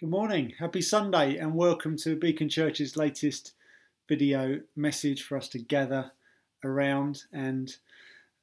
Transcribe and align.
Good 0.00 0.08
morning, 0.08 0.54
happy 0.58 0.80
Sunday, 0.80 1.36
and 1.36 1.54
welcome 1.54 1.94
to 1.98 2.16
Beacon 2.16 2.48
Church's 2.48 2.96
latest 2.96 3.52
video 4.08 4.60
message 4.74 5.22
for 5.22 5.36
us 5.36 5.46
to 5.50 5.58
gather 5.58 6.12
around 6.64 7.24
and 7.34 7.76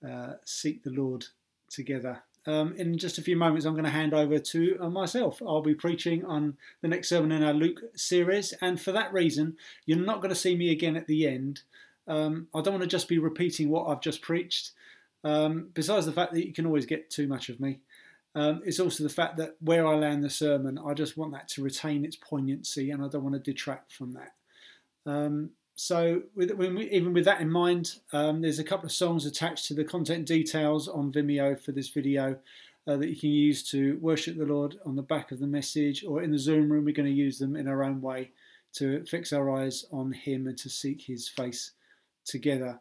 uh, 0.08 0.34
seek 0.46 0.84
the 0.84 0.92
Lord 0.92 1.26
together. 1.68 2.22
Um, 2.46 2.76
in 2.78 3.00
just 3.00 3.18
a 3.18 3.24
few 3.24 3.36
moments, 3.36 3.66
I'm 3.66 3.74
going 3.74 3.86
to 3.86 3.90
hand 3.90 4.14
over 4.14 4.38
to 4.38 4.78
uh, 4.80 4.92
myself. 4.92 5.42
I'll 5.42 5.64
be 5.64 5.74
preaching 5.74 6.24
on 6.26 6.58
the 6.82 6.90
next 6.90 7.10
sermon 7.10 7.32
in 7.32 7.44
our 7.44 7.56
Luke 7.56 7.82
series, 7.96 8.54
and 8.62 8.80
for 8.80 8.92
that 8.92 9.12
reason, 9.12 9.58
you're 9.88 9.98
not 9.98 10.22
going 10.22 10.30
to 10.30 10.36
see 10.36 10.56
me 10.56 10.72
again 10.72 10.96
at 10.96 11.08
the 11.08 11.28
end. 11.28 11.64
Um, 12.08 12.50
I 12.54 12.62
don't 12.62 12.76
want 12.76 12.84
to 12.84 12.88
just 12.88 13.08
be 13.08 13.18
repeating 13.18 13.70
what 13.70 13.88
I've 13.88 14.02
just 14.02 14.22
preached. 14.22 14.74
Um, 15.24 15.70
besides 15.74 16.06
the 16.06 16.14
fact 16.14 16.34
that 16.34 16.46
you 16.46 16.54
can 16.54 16.68
always 16.68 16.86
get 16.86 17.10
too 17.10 17.28
much 17.28 17.50
of 17.50 17.60
me, 17.60 17.80
um, 18.38 18.62
it's 18.64 18.80
also 18.80 19.02
the 19.02 19.10
fact 19.10 19.38
that 19.38 19.56
where 19.62 19.88
I 19.88 19.96
land 19.96 20.24
the 20.24 20.30
sermon, 20.30 20.78
I 20.78 20.94
just 20.94 21.18
want 21.18 21.32
that 21.32 21.48
to 21.50 21.64
retain 21.64 22.06
its 22.06 22.16
poignancy, 22.16 22.92
and 22.92 23.04
I 23.04 23.08
don't 23.08 23.24
want 23.24 23.34
to 23.34 23.40
detract 23.40 23.92
from 23.92 24.14
that. 24.14 24.34
Um, 25.12 25.50
so, 25.74 26.22
with, 26.36 26.52
we, 26.52 26.88
even 26.92 27.14
with 27.14 27.26
that 27.26 27.42
in 27.42 27.50
mind, 27.50 27.96
um, 28.14 28.42
there's 28.42 28.60
a 28.60 28.64
couple 28.64 28.86
of 28.86 28.92
songs 28.92 29.26
attached 29.26 29.66
to 29.66 29.74
the 29.74 29.84
content 29.84 30.28
details 30.28 30.88
on 30.88 31.12
Vimeo 31.12 31.60
for 31.60 31.72
this 31.72 31.90
video 31.90 32.38
uh, 32.86 32.96
that 32.98 33.10
you 33.10 33.16
can 33.16 33.32
use 33.32 33.68
to 33.72 33.98
worship 34.02 34.38
the 34.38 34.46
Lord 34.46 34.78
on 34.86 34.96
the 34.96 35.02
back 35.02 35.32
of 35.32 35.40
the 35.40 35.48
message, 35.48 36.06
or 36.06 36.22
in 36.22 36.32
the 36.32 36.38
Zoom 36.38 36.72
room, 36.72 36.86
we're 36.86 36.94
going 36.94 37.10
to 37.10 37.12
use 37.12 37.40
them 37.40 37.56
in 37.56 37.68
our 37.68 37.84
own 37.84 38.04
way 38.04 38.30
to 38.74 39.04
fix 39.06 39.34
our 39.34 39.50
eyes 39.50 39.84
on 39.92 40.12
Him 40.12 40.46
and 40.46 40.58
to 40.60 40.70
seek 40.70 41.02
His 41.02 41.28
face 41.28 41.72
together. 42.24 42.80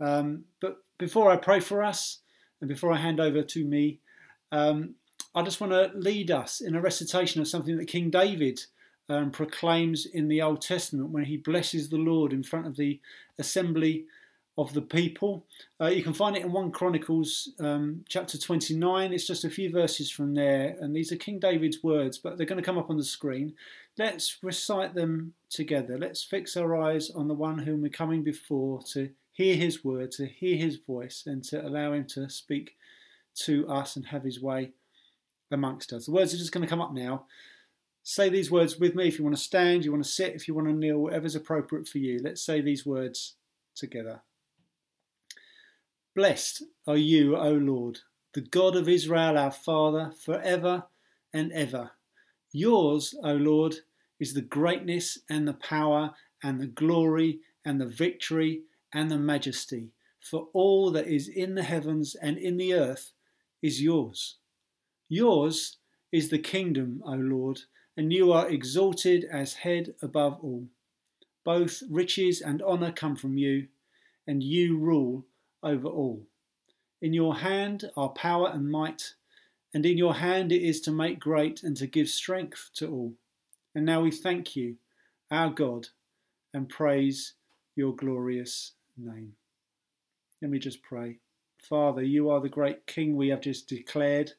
Um, 0.00 0.42
but 0.60 0.78
before 0.98 1.30
I 1.30 1.36
pray 1.36 1.60
for 1.60 1.84
us, 1.84 2.18
and 2.60 2.68
before 2.68 2.92
I 2.92 2.96
hand 2.96 3.20
over 3.20 3.42
to 3.42 3.64
me, 3.64 4.00
um, 4.52 4.94
I 5.34 5.42
just 5.42 5.60
want 5.60 5.72
to 5.72 5.90
lead 5.98 6.30
us 6.30 6.60
in 6.60 6.76
a 6.76 6.80
recitation 6.80 7.40
of 7.40 7.48
something 7.48 7.76
that 7.78 7.88
King 7.88 8.10
David 8.10 8.60
um, 9.08 9.30
proclaims 9.30 10.06
in 10.06 10.28
the 10.28 10.42
Old 10.42 10.60
Testament 10.60 11.10
when 11.10 11.24
he 11.24 11.36
blesses 11.38 11.88
the 11.88 11.96
Lord 11.96 12.32
in 12.32 12.42
front 12.42 12.66
of 12.66 12.76
the 12.76 13.00
assembly 13.38 14.04
of 14.58 14.74
the 14.74 14.82
people. 14.82 15.46
Uh, 15.80 15.86
you 15.86 16.02
can 16.02 16.12
find 16.12 16.36
it 16.36 16.42
in 16.42 16.52
1 16.52 16.72
Chronicles 16.72 17.50
um, 17.58 18.04
chapter 18.08 18.36
29. 18.36 19.12
It's 19.12 19.26
just 19.26 19.44
a 19.44 19.50
few 19.50 19.70
verses 19.70 20.10
from 20.10 20.34
there, 20.34 20.76
and 20.80 20.94
these 20.94 21.10
are 21.10 21.16
King 21.16 21.38
David's 21.38 21.82
words, 21.82 22.18
but 22.18 22.36
they're 22.36 22.46
going 22.46 22.60
to 22.60 22.64
come 22.64 22.78
up 22.78 22.90
on 22.90 22.98
the 22.98 23.04
screen. 23.04 23.54
Let's 23.96 24.36
recite 24.42 24.94
them 24.94 25.32
together. 25.48 25.96
Let's 25.96 26.22
fix 26.22 26.56
our 26.56 26.76
eyes 26.76 27.10
on 27.10 27.28
the 27.28 27.34
one 27.34 27.58
whom 27.58 27.80
we're 27.80 27.88
coming 27.88 28.22
before 28.22 28.82
to 28.92 29.10
hear 29.32 29.56
his 29.56 29.82
word, 29.82 30.12
to 30.12 30.26
hear 30.26 30.56
his 30.56 30.76
voice, 30.76 31.24
and 31.26 31.42
to 31.44 31.66
allow 31.66 31.94
him 31.94 32.04
to 32.08 32.28
speak 32.28 32.76
to 33.40 33.66
us 33.68 33.96
and 33.96 34.06
have 34.06 34.24
his 34.24 34.40
way 34.40 34.72
amongst 35.50 35.92
us. 35.92 36.06
The 36.06 36.12
words 36.12 36.34
are 36.34 36.38
just 36.38 36.52
going 36.52 36.62
to 36.62 36.70
come 36.70 36.80
up 36.80 36.92
now. 36.92 37.26
Say 38.02 38.28
these 38.28 38.50
words 38.50 38.78
with 38.78 38.94
me 38.94 39.06
if 39.06 39.18
you 39.18 39.24
want 39.24 39.36
to 39.36 39.42
stand, 39.42 39.84
you 39.84 39.92
want 39.92 40.02
to 40.04 40.10
sit, 40.10 40.34
if 40.34 40.48
you 40.48 40.54
want 40.54 40.66
to 40.66 40.74
kneel, 40.74 40.98
whatever's 40.98 41.36
appropriate 41.36 41.86
for 41.86 41.98
you. 41.98 42.20
Let's 42.22 42.42
say 42.42 42.60
these 42.60 42.84
words 42.84 43.36
together. 43.76 44.22
Blessed 46.14 46.64
are 46.86 46.96
you, 46.96 47.36
O 47.36 47.52
Lord, 47.52 48.00
the 48.34 48.40
God 48.40 48.76
of 48.76 48.88
Israel, 48.88 49.38
our 49.38 49.52
Father, 49.52 50.12
forever 50.18 50.84
and 51.32 51.52
ever. 51.52 51.92
Yours, 52.52 53.14
O 53.22 53.34
Lord, 53.34 53.76
is 54.18 54.34
the 54.34 54.42
greatness 54.42 55.18
and 55.30 55.46
the 55.46 55.54
power 55.54 56.12
and 56.42 56.60
the 56.60 56.66
glory 56.66 57.40
and 57.64 57.80
the 57.80 57.86
victory 57.86 58.62
and 58.92 59.10
the 59.10 59.18
majesty, 59.18 59.92
for 60.20 60.48
all 60.52 60.90
that 60.90 61.06
is 61.06 61.28
in 61.28 61.54
the 61.54 61.62
heavens 61.62 62.14
and 62.14 62.36
in 62.36 62.56
the 62.56 62.74
earth 62.74 63.12
is 63.62 63.80
yours. 63.80 64.36
Yours 65.08 65.76
is 66.10 66.28
the 66.28 66.38
kingdom, 66.38 67.02
O 67.06 67.12
Lord, 67.12 67.60
and 67.96 68.12
you 68.12 68.32
are 68.32 68.48
exalted 68.48 69.24
as 69.30 69.54
head 69.54 69.94
above 70.02 70.38
all. 70.42 70.66
Both 71.44 71.82
riches 71.90 72.40
and 72.40 72.62
honour 72.62 72.92
come 72.92 73.16
from 73.16 73.36
you, 73.36 73.68
and 74.26 74.42
you 74.42 74.78
rule 74.78 75.26
over 75.62 75.88
all. 75.88 76.26
In 77.00 77.12
your 77.12 77.36
hand 77.36 77.90
are 77.96 78.10
power 78.10 78.50
and 78.52 78.70
might, 78.70 79.14
and 79.74 79.84
in 79.84 79.98
your 79.98 80.14
hand 80.14 80.52
it 80.52 80.62
is 80.62 80.80
to 80.82 80.92
make 80.92 81.18
great 81.18 81.62
and 81.62 81.76
to 81.78 81.86
give 81.86 82.08
strength 82.08 82.70
to 82.74 82.90
all. 82.90 83.14
And 83.74 83.84
now 83.84 84.02
we 84.02 84.10
thank 84.10 84.54
you, 84.54 84.76
our 85.30 85.50
God, 85.50 85.88
and 86.54 86.68
praise 86.68 87.34
your 87.74 87.94
glorious 87.96 88.72
name. 88.96 89.32
Let 90.40 90.50
me 90.50 90.58
just 90.58 90.82
pray. 90.82 91.18
Father, 91.62 92.02
you 92.02 92.28
are 92.28 92.40
the 92.40 92.48
great 92.48 92.86
King 92.86 93.16
we 93.16 93.28
have 93.28 93.40
just 93.40 93.68
declared. 93.68 94.32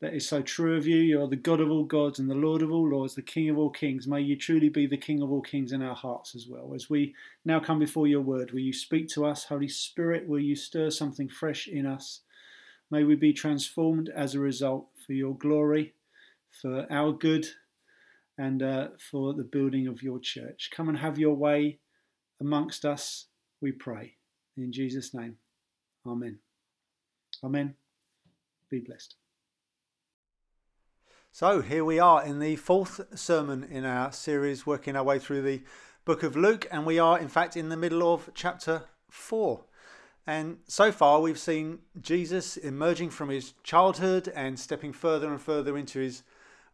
That 0.00 0.14
is 0.14 0.28
so 0.28 0.42
true 0.42 0.76
of 0.76 0.86
you. 0.86 0.96
You 0.96 1.22
are 1.22 1.28
the 1.28 1.36
God 1.36 1.60
of 1.60 1.70
all 1.70 1.84
gods 1.84 2.18
and 2.18 2.28
the 2.30 2.34
Lord 2.34 2.62
of 2.62 2.72
all 2.72 2.88
lords, 2.88 3.14
the 3.14 3.22
King 3.22 3.50
of 3.50 3.58
all 3.58 3.70
kings. 3.70 4.06
May 4.06 4.20
you 4.20 4.36
truly 4.36 4.68
be 4.68 4.86
the 4.86 4.96
King 4.96 5.22
of 5.22 5.30
all 5.30 5.42
kings 5.42 5.72
in 5.72 5.82
our 5.82 5.94
hearts 5.94 6.34
as 6.34 6.48
well. 6.48 6.72
As 6.74 6.90
we 6.90 7.14
now 7.44 7.60
come 7.60 7.78
before 7.78 8.06
your 8.06 8.20
word, 8.20 8.52
will 8.52 8.60
you 8.60 8.72
speak 8.72 9.08
to 9.10 9.24
us? 9.24 9.44
Holy 9.44 9.68
Spirit, 9.68 10.26
will 10.28 10.40
you 10.40 10.56
stir 10.56 10.90
something 10.90 11.28
fresh 11.28 11.68
in 11.68 11.86
us? 11.86 12.20
May 12.90 13.04
we 13.04 13.14
be 13.14 13.32
transformed 13.32 14.08
as 14.14 14.34
a 14.34 14.40
result 14.40 14.86
for 15.06 15.12
your 15.12 15.36
glory, 15.36 15.94
for 16.60 16.86
our 16.90 17.12
good, 17.12 17.46
and 18.38 18.62
uh, 18.62 18.88
for 19.10 19.34
the 19.34 19.44
building 19.44 19.86
of 19.86 20.02
your 20.02 20.18
church. 20.18 20.70
Come 20.74 20.88
and 20.88 20.98
have 20.98 21.18
your 21.18 21.34
way 21.34 21.78
amongst 22.40 22.84
us, 22.84 23.26
we 23.60 23.72
pray. 23.72 24.14
In 24.56 24.72
Jesus' 24.72 25.14
name, 25.14 25.36
Amen. 26.06 26.38
Amen. 27.44 27.74
Be 28.70 28.80
blessed. 28.80 29.16
So 31.32 31.60
here 31.60 31.84
we 31.84 31.98
are 31.98 32.24
in 32.24 32.38
the 32.38 32.56
fourth 32.56 33.00
sermon 33.18 33.64
in 33.64 33.84
our 33.84 34.12
series, 34.12 34.66
working 34.66 34.94
our 34.94 35.02
way 35.02 35.18
through 35.18 35.42
the 35.42 35.62
book 36.04 36.22
of 36.22 36.36
Luke, 36.36 36.68
and 36.70 36.86
we 36.86 36.98
are 36.98 37.18
in 37.18 37.28
fact 37.28 37.56
in 37.56 37.68
the 37.68 37.76
middle 37.76 38.12
of 38.12 38.30
chapter 38.34 38.84
4. 39.08 39.64
And 40.26 40.58
so 40.68 40.92
far, 40.92 41.20
we've 41.20 41.38
seen 41.38 41.80
Jesus 42.00 42.56
emerging 42.56 43.10
from 43.10 43.28
his 43.30 43.54
childhood 43.64 44.30
and 44.36 44.58
stepping 44.58 44.92
further 44.92 45.28
and 45.30 45.40
further 45.40 45.76
into 45.76 45.98
his 45.98 46.22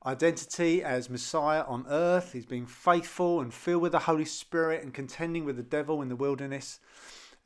identity 0.05 0.83
as 0.83 1.09
Messiah 1.09 1.65
on 1.67 1.87
earth. 1.89 2.33
He's 2.33 2.45
being 2.45 2.67
faithful 2.67 3.41
and 3.41 3.55
filled 3.55 3.83
with 3.83 3.93
the 3.93 4.01
Holy 4.01 4.27
Spirit 4.27 4.83
and 4.83 4.93
contending 4.93 5.47
with 5.47 5.57
the 5.57 5.63
devil 5.63 6.03
in 6.03 6.09
the 6.09 6.17
wilderness. 6.17 6.79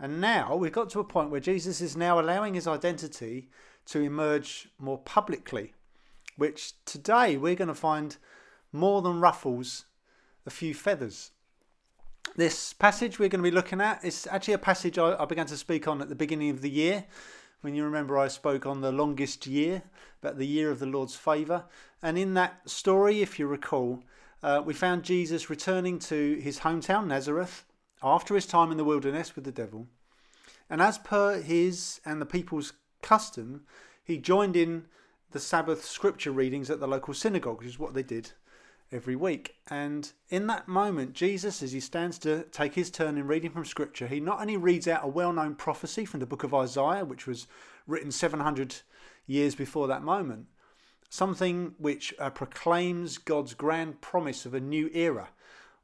And 0.03 0.21
now 0.21 0.57
we've 0.57 0.73
got 0.73 0.91
to 0.91 1.01
a 1.01 1.05
point 1.05 1.31
where 1.31 1.39
Jesus 1.39 1.81
is 1.81 1.97
now 1.97 2.19
allowing 2.19 2.55
his 2.55 2.67
identity 2.67 3.49
to 3.87 4.01
emerge 4.01 4.69
more 4.77 4.99
publicly, 4.99 5.75
which 6.37 6.73
today 6.85 7.37
we're 7.37 7.55
going 7.55 7.69
to 7.69 7.75
find 7.75 8.17
more 8.73 9.01
than 9.01 9.21
ruffles 9.21 9.85
a 10.45 10.51
few 10.51 10.75
feathers. 10.75 11.31
This 12.35 12.73
passage 12.73 13.21
we're 13.21 13.29
going 13.29 13.45
to 13.45 13.49
be 13.49 13.55
looking 13.55 13.81
at 13.81 14.05
is 14.05 14.27
actually 14.29 14.55
a 14.55 14.59
passage 14.59 14.99
I, 14.99 15.15
I 15.23 15.25
began 15.25 15.47
to 15.47 15.57
speak 15.57 15.87
on 15.87 16.03
at 16.03 16.09
the 16.09 16.17
beginning 16.17 16.51
of 16.51 16.63
the 16.63 16.71
year. 16.71 17.05
When 17.61 17.77
you 17.77 17.85
remember, 17.85 18.19
I 18.19 18.27
spoke 18.27 18.67
on 18.67 18.81
the 18.81 18.91
longest 18.91 19.47
year, 19.47 19.85
about 20.21 20.37
the 20.37 20.49
year 20.49 20.73
of 20.73 20.81
the 20.81 20.87
Lord's 20.87 21.15
favour. 21.15 21.67
And 22.03 22.19
in 22.19 22.35
that 22.35 22.69
story, 22.69 23.23
if 23.23 23.39
you 23.39 23.47
recall, 23.47 24.03
uh, 24.43 24.63
we 24.65 24.75
found 24.75 25.05
Jesus 25.05 25.49
returning 25.49 26.01
to 26.01 26.41
his 26.41 26.59
hometown, 26.59 27.07
Nazareth, 27.07 27.65
after 28.03 28.35
his 28.35 28.47
time 28.47 28.71
in 28.71 28.77
the 28.77 28.85
wilderness 28.85 29.35
with 29.35 29.45
the 29.45 29.53
devil. 29.53 29.87
And 30.69 30.81
as 30.81 30.99
per 30.99 31.41
his 31.41 32.01
and 32.05 32.21
the 32.21 32.27
people's 32.27 32.73
custom, 33.03 33.65
he 34.05 34.19
joined 34.19 34.57
in 34.57 34.87
the 35.33 35.41
Sabbath 35.41 35.85
scripture 35.85 36.31
readings 36.31 36.71
at 36.71 36.81
the 36.81 36.87
local 36.87 37.15
synagogue, 37.15 37.59
which 37.59 37.69
is 37.69 37.79
what 37.79 37.95
they 37.95 38.03
did 38.03 38.33
every 38.91 39.17
week. 39.17 39.57
And 39.69 40.13
in 40.29 40.47
that 40.49 40.69
moment, 40.69 41.15
Jesus, 41.15 41.63
as 41.63 41.73
he 41.73 41.81
stands 41.81 42.19
to 42.21 42.45
take 42.45 42.75
his 42.75 42.91
turn 42.91 43.17
in 43.17 43.27
reading 43.27 43.51
from 43.51 43.65
scripture, 43.65 44.07
he 44.07 44.21
not 44.21 44.41
only 44.41 44.57
reads 44.57 44.87
out 44.87 45.05
a 45.05 45.09
well 45.09 45.33
known 45.33 45.55
prophecy 45.55 46.05
from 46.05 46.21
the 46.21 46.27
book 46.27 46.45
of 46.45 46.55
Isaiah, 46.55 47.05
which 47.05 47.27
was 47.27 47.47
written 47.87 48.11
700 48.11 48.77
years 49.27 49.55
before 49.55 49.89
that 49.89 50.03
moment, 50.03 50.47
something 51.09 51.75
which 51.79 52.15
uh, 52.19 52.31
proclaims 52.31 53.19
God's 53.19 53.55
grand 53.55 54.01
promise 54.01 54.45
of 54.45 54.55
a 54.55 54.61
new 54.61 54.91
era 54.93 55.31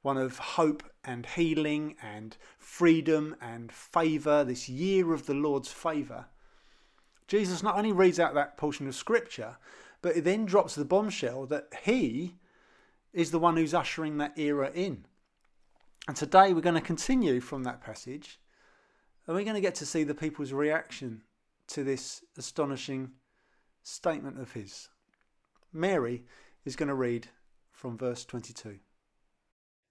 one 0.08 0.16
of 0.16 0.38
hope 0.38 0.82
and 1.04 1.26
healing 1.26 1.94
and 2.02 2.38
freedom 2.56 3.36
and 3.42 3.70
favour, 3.70 4.42
this 4.42 4.66
year 4.66 5.12
of 5.12 5.26
the 5.26 5.34
Lord's 5.34 5.70
favour. 5.70 6.24
Jesus 7.26 7.62
not 7.62 7.76
only 7.76 7.92
reads 7.92 8.18
out 8.18 8.32
that 8.32 8.56
portion 8.56 8.88
of 8.88 8.94
scripture, 8.94 9.58
but 10.00 10.14
he 10.14 10.22
then 10.22 10.46
drops 10.46 10.74
the 10.74 10.86
bombshell 10.86 11.44
that 11.44 11.68
he 11.82 12.36
is 13.12 13.30
the 13.30 13.38
one 13.38 13.58
who's 13.58 13.74
ushering 13.74 14.16
that 14.16 14.38
era 14.38 14.70
in. 14.74 15.04
And 16.06 16.16
today 16.16 16.54
we're 16.54 16.62
going 16.62 16.74
to 16.74 16.80
continue 16.80 17.42
from 17.42 17.64
that 17.64 17.82
passage 17.82 18.40
and 19.26 19.36
we're 19.36 19.44
going 19.44 19.56
to 19.56 19.60
get 19.60 19.74
to 19.74 19.84
see 19.84 20.04
the 20.04 20.14
people's 20.14 20.54
reaction 20.54 21.20
to 21.66 21.84
this 21.84 22.24
astonishing 22.38 23.10
statement 23.82 24.40
of 24.40 24.52
his. 24.52 24.88
Mary 25.70 26.24
is 26.64 26.76
going 26.76 26.88
to 26.88 26.94
read 26.94 27.28
from 27.72 27.98
verse 27.98 28.24
22. 28.24 28.78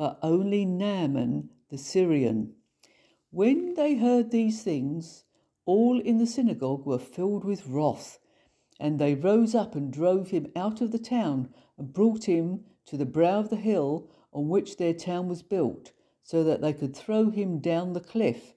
but 0.00 0.18
only 0.22 0.64
Naaman 0.64 1.50
the 1.68 1.76
Syrian. 1.76 2.54
When 3.30 3.74
they 3.74 3.96
heard 3.96 4.30
these 4.30 4.62
things, 4.62 5.24
all 5.66 6.00
in 6.00 6.16
the 6.16 6.26
synagogue 6.26 6.86
were 6.86 6.98
filled 6.98 7.44
with 7.44 7.66
wrath, 7.66 8.18
and 8.80 8.98
they 8.98 9.14
rose 9.14 9.54
up 9.54 9.74
and 9.74 9.92
drove 9.92 10.30
him 10.30 10.50
out 10.56 10.80
of 10.80 10.90
the 10.90 10.98
town 10.98 11.50
and 11.76 11.92
brought 11.92 12.24
him 12.24 12.64
to 12.86 12.96
the 12.96 13.04
brow 13.04 13.40
of 13.40 13.50
the 13.50 13.56
hill 13.56 14.10
on 14.32 14.48
which 14.48 14.78
their 14.78 14.94
town 14.94 15.28
was 15.28 15.42
built, 15.42 15.92
so 16.22 16.42
that 16.44 16.62
they 16.62 16.72
could 16.72 16.96
throw 16.96 17.28
him 17.28 17.58
down 17.58 17.92
the 17.92 18.00
cliff. 18.00 18.54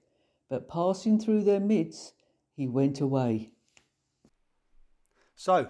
But 0.48 0.66
passing 0.66 1.20
through 1.20 1.44
their 1.44 1.60
midst, 1.60 2.14
he 2.56 2.66
went 2.66 3.02
away. 3.02 3.50
So, 5.36 5.68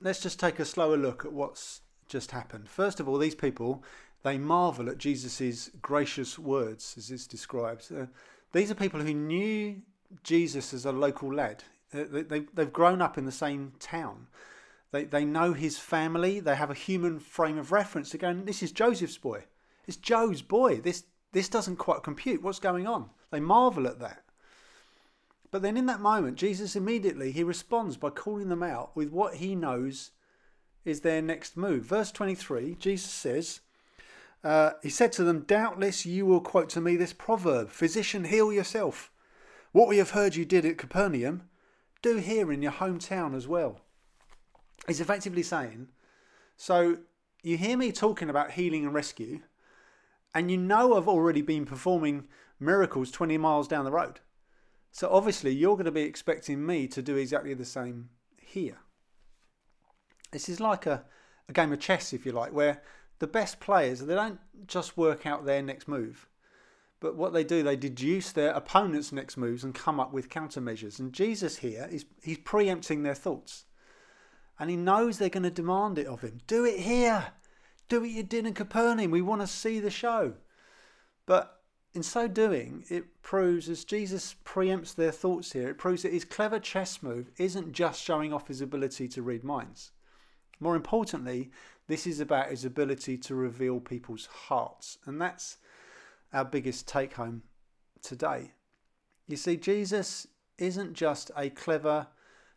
let's 0.00 0.22
just 0.22 0.40
take 0.40 0.58
a 0.58 0.64
slower 0.64 0.96
look 0.96 1.26
at 1.26 1.34
what's 1.34 1.82
just 2.08 2.30
happened. 2.30 2.70
First 2.70 3.00
of 3.00 3.08
all, 3.08 3.18
these 3.18 3.34
people 3.34 3.84
they 4.22 4.38
marvel 4.38 4.88
at 4.88 4.98
Jesus' 4.98 5.70
gracious 5.80 6.38
words, 6.38 6.94
as 6.98 7.10
it's 7.10 7.26
described. 7.26 7.90
Uh, 7.92 8.06
these 8.52 8.70
are 8.70 8.74
people 8.74 9.00
who 9.00 9.14
knew 9.14 9.82
Jesus 10.22 10.74
as 10.74 10.84
a 10.84 10.92
local 10.92 11.32
lad. 11.32 11.64
Uh, 11.94 12.04
they, 12.10 12.40
they've 12.52 12.72
grown 12.72 13.00
up 13.00 13.16
in 13.16 13.24
the 13.24 13.32
same 13.32 13.72
town. 13.78 14.26
They, 14.92 15.04
they 15.04 15.24
know 15.24 15.52
his 15.52 15.78
family. 15.78 16.40
They 16.40 16.56
have 16.56 16.70
a 16.70 16.74
human 16.74 17.20
frame 17.20 17.58
of 17.58 17.72
reference 17.72 18.12
go, 18.14 18.34
this 18.34 18.62
is 18.62 18.72
Joseph's 18.72 19.18
boy. 19.18 19.44
It's 19.86 19.96
Joe's 19.96 20.42
boy. 20.42 20.80
This, 20.80 21.04
this 21.32 21.48
doesn't 21.48 21.76
quite 21.76 22.02
compute. 22.02 22.42
What's 22.42 22.58
going 22.58 22.86
on? 22.86 23.10
They 23.30 23.40
marvel 23.40 23.86
at 23.86 24.00
that. 24.00 24.24
But 25.50 25.62
then 25.62 25.76
in 25.76 25.86
that 25.86 26.00
moment, 26.00 26.36
Jesus 26.36 26.76
immediately, 26.76 27.32
he 27.32 27.42
responds 27.42 27.96
by 27.96 28.10
calling 28.10 28.48
them 28.48 28.62
out 28.62 28.94
with 28.94 29.10
what 29.10 29.36
he 29.36 29.54
knows 29.54 30.12
is 30.84 31.00
their 31.00 31.20
next 31.20 31.56
move. 31.56 31.84
Verse 31.84 32.12
23, 32.12 32.76
Jesus 32.78 33.10
says, 33.10 33.60
uh, 34.42 34.72
He 34.82 34.90
said 34.90 35.12
to 35.12 35.24
them, 35.24 35.40
Doubtless 35.40 36.06
you 36.06 36.26
will 36.26 36.40
quote 36.40 36.68
to 36.70 36.80
me 36.80 36.96
this 36.96 37.12
proverb 37.12 37.70
Physician, 37.70 38.24
heal 38.24 38.52
yourself. 38.52 39.10
What 39.72 39.88
we 39.88 39.98
have 39.98 40.10
heard 40.10 40.34
you 40.34 40.44
did 40.44 40.64
at 40.64 40.78
Capernaum, 40.78 41.44
do 42.02 42.16
here 42.16 42.50
in 42.50 42.62
your 42.62 42.72
hometown 42.72 43.34
as 43.36 43.46
well. 43.46 43.80
He's 44.86 45.00
effectively 45.00 45.42
saying, 45.42 45.88
So 46.56 46.98
you 47.42 47.56
hear 47.56 47.76
me 47.76 47.92
talking 47.92 48.30
about 48.30 48.52
healing 48.52 48.84
and 48.84 48.94
rescue, 48.94 49.40
and 50.34 50.50
you 50.50 50.56
know 50.56 50.96
I've 50.96 51.08
already 51.08 51.42
been 51.42 51.66
performing 51.66 52.28
miracles 52.58 53.10
20 53.10 53.38
miles 53.38 53.68
down 53.68 53.84
the 53.84 53.92
road. 53.92 54.20
So 54.92 55.08
obviously, 55.10 55.52
you're 55.52 55.76
going 55.76 55.84
to 55.84 55.92
be 55.92 56.02
expecting 56.02 56.64
me 56.66 56.88
to 56.88 57.02
do 57.02 57.16
exactly 57.16 57.54
the 57.54 57.64
same 57.64 58.10
here. 58.40 58.78
This 60.32 60.48
is 60.48 60.60
like 60.60 60.86
a, 60.86 61.04
a 61.48 61.52
game 61.52 61.72
of 61.72 61.80
chess, 61.80 62.12
if 62.12 62.26
you 62.26 62.32
like, 62.32 62.52
where 62.52 62.82
the 63.20 63.28
best 63.28 63.60
players 63.60 64.00
they 64.00 64.14
don't 64.14 64.40
just 64.66 64.96
work 64.96 65.24
out 65.24 65.46
their 65.46 65.62
next 65.62 65.86
move, 65.86 66.28
but 66.98 67.14
what 67.14 67.32
they 67.32 67.44
do 67.44 67.62
they 67.62 67.76
deduce 67.76 68.32
their 68.32 68.50
opponent's 68.50 69.12
next 69.12 69.36
moves 69.36 69.62
and 69.62 69.74
come 69.74 70.00
up 70.00 70.12
with 70.12 70.28
countermeasures. 70.28 70.98
And 70.98 71.12
Jesus 71.12 71.58
here 71.58 71.88
is 71.90 72.04
he's 72.22 72.38
preempting 72.38 73.04
their 73.04 73.14
thoughts, 73.14 73.66
and 74.58 74.68
he 74.68 74.76
knows 74.76 75.18
they're 75.18 75.28
going 75.28 75.44
to 75.44 75.50
demand 75.50 75.96
it 75.96 76.08
of 76.08 76.22
him. 76.22 76.40
Do 76.48 76.64
it 76.64 76.80
here, 76.80 77.28
do 77.88 78.02
you 78.02 78.24
did 78.24 78.46
in 78.46 78.54
Capernaum. 78.54 79.12
We 79.12 79.22
want 79.22 79.40
to 79.42 79.46
see 79.46 79.78
the 79.78 79.90
show, 79.90 80.34
but. 81.26 81.56
In 81.92 82.04
so 82.04 82.28
doing, 82.28 82.84
it 82.88 83.20
proves, 83.20 83.68
as 83.68 83.84
Jesus 83.84 84.36
preempts 84.44 84.94
their 84.94 85.10
thoughts 85.10 85.50
here, 85.50 85.68
it 85.68 85.76
proves 85.76 86.02
that 86.02 86.12
his 86.12 86.24
clever 86.24 86.60
chess 86.60 87.02
move 87.02 87.32
isn't 87.36 87.72
just 87.72 88.00
showing 88.00 88.32
off 88.32 88.46
his 88.46 88.60
ability 88.60 89.08
to 89.08 89.22
read 89.22 89.42
minds. 89.42 89.90
More 90.60 90.76
importantly, 90.76 91.50
this 91.90 92.06
is 92.06 92.20
about 92.20 92.50
his 92.50 92.64
ability 92.64 93.18
to 93.18 93.34
reveal 93.34 93.80
people's 93.80 94.26
hearts. 94.26 94.98
And 95.06 95.20
that's 95.20 95.56
our 96.32 96.44
biggest 96.44 96.86
take 96.86 97.14
home 97.14 97.42
today. 98.00 98.52
You 99.26 99.36
see, 99.36 99.56
Jesus 99.56 100.28
isn't 100.56 100.94
just 100.94 101.32
a 101.36 101.50
clever 101.50 102.06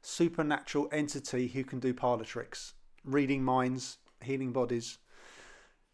supernatural 0.03 0.87
entity 0.91 1.47
who 1.47 1.63
can 1.63 1.79
do 1.79 1.93
parlor 1.95 2.25
tricks, 2.25 2.73
reading 3.03 3.43
minds, 3.43 3.97
healing 4.21 4.51
bodies. 4.51 4.99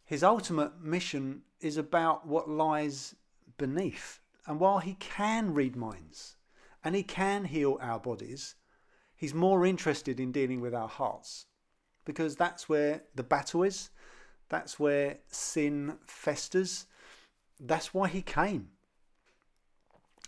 His 0.03 0.23
ultimate 0.23 0.81
mission 0.81 1.43
is 1.61 1.77
about 1.77 2.27
what 2.27 2.49
lies 2.49 3.15
beneath. 3.57 4.19
And 4.47 4.59
while 4.59 4.79
he 4.79 4.95
can 4.95 5.53
read 5.53 5.77
minds 5.77 6.35
and 6.83 6.93
he 6.93 7.03
can 7.03 7.45
heal 7.45 7.77
our 7.79 7.99
bodies, 7.99 8.55
he's 9.15 9.33
more 9.33 9.65
interested 9.65 10.19
in 10.19 10.33
dealing 10.33 10.59
with 10.59 10.73
our 10.73 10.89
hearts 10.89 11.45
because 12.09 12.35
that's 12.35 12.67
where 12.67 13.03
the 13.13 13.21
battle 13.21 13.61
is. 13.61 13.91
That's 14.49 14.79
where 14.79 15.19
sin 15.27 15.99
festers. 16.07 16.87
That's 17.59 17.93
why 17.93 18.07
he 18.07 18.23
came. 18.23 18.69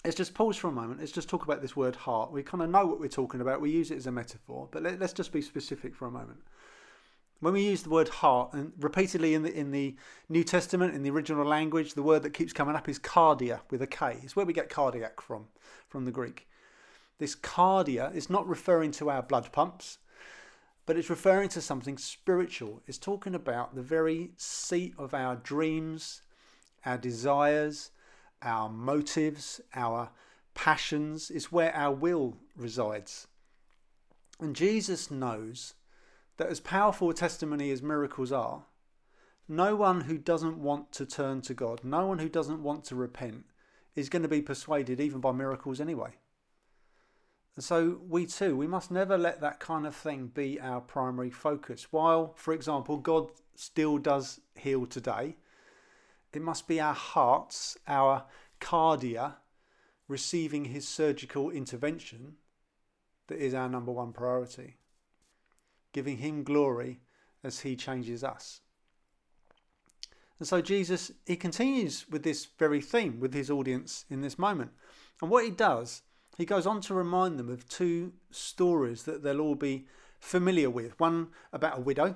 Let's 0.05 0.15
just 0.15 0.35
pause 0.35 0.57
for 0.57 0.67
a 0.67 0.71
moment. 0.71 0.99
Let's 0.99 1.11
just 1.11 1.27
talk 1.27 1.43
about 1.43 1.59
this 1.59 1.75
word 1.75 1.95
heart. 1.95 2.31
We 2.31 2.43
kind 2.43 2.61
of 2.61 2.69
know 2.69 2.85
what 2.85 2.99
we're 2.99 3.07
talking 3.07 3.41
about. 3.41 3.61
We 3.61 3.71
use 3.71 3.89
it 3.89 3.97
as 3.97 4.05
a 4.05 4.11
metaphor, 4.11 4.69
but 4.69 4.83
let, 4.83 5.01
us 5.01 5.11
just 5.11 5.31
be 5.31 5.41
specific 5.41 5.95
for 5.95 6.05
a 6.05 6.11
moment. 6.11 6.41
When 7.39 7.53
we 7.53 7.63
use 7.63 7.81
the 7.81 7.89
word 7.89 8.09
heart, 8.09 8.53
and 8.53 8.73
repeatedly 8.77 9.33
in 9.33 9.41
the 9.41 9.51
in 9.51 9.71
the 9.71 9.95
New 10.29 10.43
Testament, 10.43 10.93
in 10.93 11.01
the 11.01 11.09
original 11.09 11.47
language, 11.47 11.95
the 11.95 12.03
word 12.03 12.21
that 12.21 12.35
keeps 12.35 12.53
coming 12.53 12.75
up 12.75 12.89
is 12.89 12.99
kardia 12.99 13.61
with 13.71 13.81
a 13.81 13.87
K. 13.87 14.19
It's 14.21 14.35
where 14.35 14.45
we 14.45 14.53
get 14.53 14.69
cardiac 14.69 15.19
from, 15.19 15.47
from 15.89 16.05
the 16.05 16.11
Greek. 16.11 16.47
This 17.17 17.35
kardia 17.35 18.13
is 18.13 18.29
not 18.29 18.47
referring 18.47 18.91
to 18.91 19.09
our 19.09 19.23
blood 19.23 19.51
pumps 19.51 19.97
but 20.85 20.97
it's 20.97 21.09
referring 21.09 21.49
to 21.49 21.61
something 21.61 21.97
spiritual. 21.97 22.81
It's 22.87 22.97
talking 22.97 23.35
about 23.35 23.75
the 23.75 23.81
very 23.81 24.31
seat 24.37 24.93
of 24.97 25.13
our 25.13 25.35
dreams, 25.35 26.21
our 26.85 26.97
desires, 26.97 27.91
our 28.41 28.69
motives, 28.69 29.61
our 29.75 30.09
passions. 30.53 31.29
It's 31.29 31.51
where 31.51 31.75
our 31.75 31.93
will 31.93 32.37
resides. 32.55 33.27
And 34.39 34.55
Jesus 34.55 35.11
knows 35.11 35.75
that 36.37 36.49
as 36.49 36.59
powerful 36.59 37.09
a 37.09 37.13
testimony 37.13 37.69
as 37.71 37.83
miracles 37.83 38.31
are, 38.31 38.63
no 39.47 39.75
one 39.75 40.01
who 40.01 40.17
doesn't 40.17 40.57
want 40.57 40.91
to 40.93 41.05
turn 41.05 41.41
to 41.41 41.53
God, 41.53 41.81
no 41.83 42.07
one 42.07 42.19
who 42.19 42.29
doesn't 42.29 42.63
want 42.63 42.83
to 42.85 42.95
repent, 42.95 43.45
is 43.95 44.09
going 44.09 44.23
to 44.23 44.27
be 44.27 44.41
persuaded 44.41 44.99
even 44.99 45.19
by 45.19 45.31
miracles 45.31 45.79
anyway. 45.79 46.11
And 47.55 47.63
so 47.63 47.99
we 48.07 48.25
too, 48.25 48.55
we 48.55 48.67
must 48.67 48.91
never 48.91 49.17
let 49.17 49.41
that 49.41 49.59
kind 49.59 49.85
of 49.85 49.95
thing 49.95 50.27
be 50.27 50.59
our 50.59 50.79
primary 50.79 51.29
focus. 51.29 51.87
While, 51.91 52.33
for 52.35 52.53
example, 52.53 52.97
God 52.97 53.29
still 53.55 53.97
does 53.97 54.39
heal 54.55 54.85
today, 54.85 55.35
it 56.33 56.41
must 56.41 56.67
be 56.67 56.79
our 56.79 56.93
hearts, 56.93 57.77
our 57.87 58.25
kardia, 58.61 59.35
receiving 60.07 60.65
his 60.65 60.87
surgical 60.87 61.49
intervention 61.49 62.35
that 63.27 63.37
is 63.37 63.53
our 63.53 63.67
number 63.69 63.91
one 63.91 64.13
priority. 64.13 64.77
Giving 65.93 66.17
him 66.17 66.43
glory 66.43 67.01
as 67.43 67.61
he 67.61 67.75
changes 67.75 68.23
us. 68.23 68.61
And 70.39 70.47
so 70.47 70.61
Jesus, 70.61 71.11
he 71.25 71.35
continues 71.35 72.07
with 72.09 72.23
this 72.23 72.45
very 72.57 72.81
theme 72.81 73.19
with 73.19 73.33
his 73.33 73.51
audience 73.51 74.05
in 74.09 74.21
this 74.21 74.39
moment. 74.39 74.71
And 75.21 75.29
what 75.29 75.43
he 75.43 75.51
does 75.51 76.01
he 76.37 76.45
goes 76.45 76.65
on 76.65 76.81
to 76.81 76.93
remind 76.93 77.37
them 77.37 77.49
of 77.49 77.67
two 77.67 78.13
stories 78.31 79.03
that 79.03 79.23
they'll 79.23 79.41
all 79.41 79.55
be 79.55 79.87
familiar 80.19 80.69
with 80.69 80.99
one 80.99 81.27
about 81.51 81.77
a 81.77 81.81
widow 81.81 82.15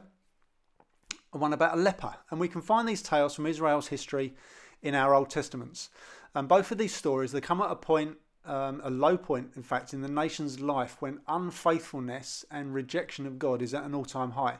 and 1.33 1.41
one 1.41 1.53
about 1.53 1.77
a 1.77 1.81
leper. 1.81 2.15
And 2.29 2.39
we 2.39 2.47
can 2.47 2.61
find 2.61 2.87
these 2.87 3.01
tales 3.01 3.35
from 3.35 3.45
Israel's 3.45 3.87
history 3.87 4.33
in 4.81 4.95
our 4.95 5.13
Old 5.13 5.29
Testaments. 5.29 5.89
And 6.33 6.47
both 6.47 6.71
of 6.71 6.77
these 6.77 6.93
stories, 6.93 7.31
they 7.31 7.41
come 7.41 7.61
at 7.61 7.71
a 7.71 7.75
point, 7.75 8.17
um, 8.45 8.81
a 8.83 8.89
low 8.89 9.17
point, 9.17 9.51
in 9.55 9.63
fact, 9.63 9.93
in 9.93 10.01
the 10.01 10.07
nation's 10.07 10.59
life 10.59 10.97
when 10.99 11.19
unfaithfulness 11.27 12.45
and 12.51 12.73
rejection 12.73 13.25
of 13.25 13.39
God 13.39 13.61
is 13.61 13.73
at 13.73 13.83
an 13.83 13.95
all 13.95 14.05
time 14.05 14.31
high. 14.31 14.59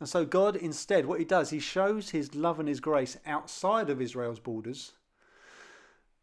And 0.00 0.08
so, 0.08 0.24
God, 0.24 0.54
instead, 0.54 1.06
what 1.06 1.18
He 1.18 1.24
does, 1.24 1.50
He 1.50 1.58
shows 1.58 2.10
His 2.10 2.34
love 2.34 2.60
and 2.60 2.68
His 2.68 2.80
grace 2.80 3.16
outside 3.26 3.90
of 3.90 4.00
Israel's 4.00 4.38
borders. 4.38 4.92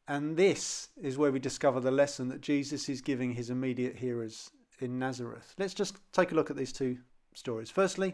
And 0.07 0.37
this 0.37 0.89
is 1.01 1.17
where 1.17 1.31
we 1.31 1.39
discover 1.39 1.79
the 1.79 1.91
lesson 1.91 2.29
that 2.29 2.41
Jesus 2.41 2.89
is 2.89 3.01
giving 3.01 3.33
His 3.33 3.49
immediate 3.49 3.97
hearers 3.97 4.51
in 4.79 4.99
Nazareth. 4.99 5.53
Let's 5.57 5.73
just 5.73 5.97
take 6.11 6.31
a 6.31 6.35
look 6.35 6.51
at 6.51 6.57
these 6.57 6.71
two 6.71 6.97
stories. 7.33 7.69
Firstly, 7.69 8.13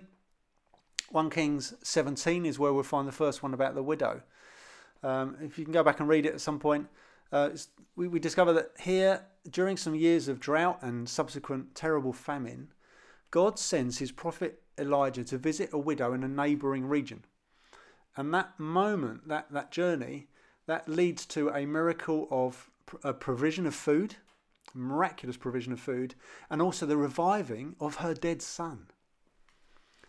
1 1.09 1.29
Kings 1.29 1.73
17 1.83 2.45
is 2.45 2.57
where 2.57 2.71
we'll 2.71 2.83
find 2.83 3.07
the 3.07 3.11
first 3.11 3.43
one 3.43 3.53
about 3.53 3.75
the 3.75 3.83
widow. 3.83 4.21
Um, 5.03 5.35
if 5.41 5.57
you 5.57 5.65
can 5.65 5.73
go 5.73 5.83
back 5.83 5.99
and 5.99 6.07
read 6.07 6.25
it 6.25 6.33
at 6.33 6.41
some 6.41 6.59
point, 6.59 6.87
uh, 7.31 7.49
we, 7.95 8.07
we 8.07 8.19
discover 8.19 8.53
that 8.53 8.71
here, 8.79 9.25
during 9.49 9.75
some 9.75 9.95
years 9.95 10.27
of 10.27 10.39
drought 10.39 10.79
and 10.81 11.09
subsequent 11.09 11.75
terrible 11.75 12.13
famine, 12.13 12.69
God 13.31 13.57
sends 13.57 13.97
his 13.97 14.11
prophet 14.11 14.61
Elijah 14.77 15.23
to 15.25 15.37
visit 15.37 15.69
a 15.73 15.77
widow 15.77 16.13
in 16.13 16.23
a 16.23 16.27
neighbouring 16.27 16.85
region. 16.85 17.25
And 18.15 18.33
that 18.33 18.59
moment, 18.59 19.27
that, 19.27 19.51
that 19.51 19.71
journey, 19.71 20.27
that 20.71 20.87
leads 20.87 21.25
to 21.25 21.49
a 21.49 21.65
miracle 21.65 22.29
of 22.31 22.69
a 23.03 23.13
provision 23.13 23.65
of 23.67 23.75
food, 23.75 24.15
miraculous 24.73 25.35
provision 25.35 25.73
of 25.73 25.81
food, 25.81 26.15
and 26.49 26.61
also 26.61 26.85
the 26.85 26.95
reviving 26.95 27.75
of 27.81 27.95
her 27.95 28.13
dead 28.13 28.41
son. 28.41 28.87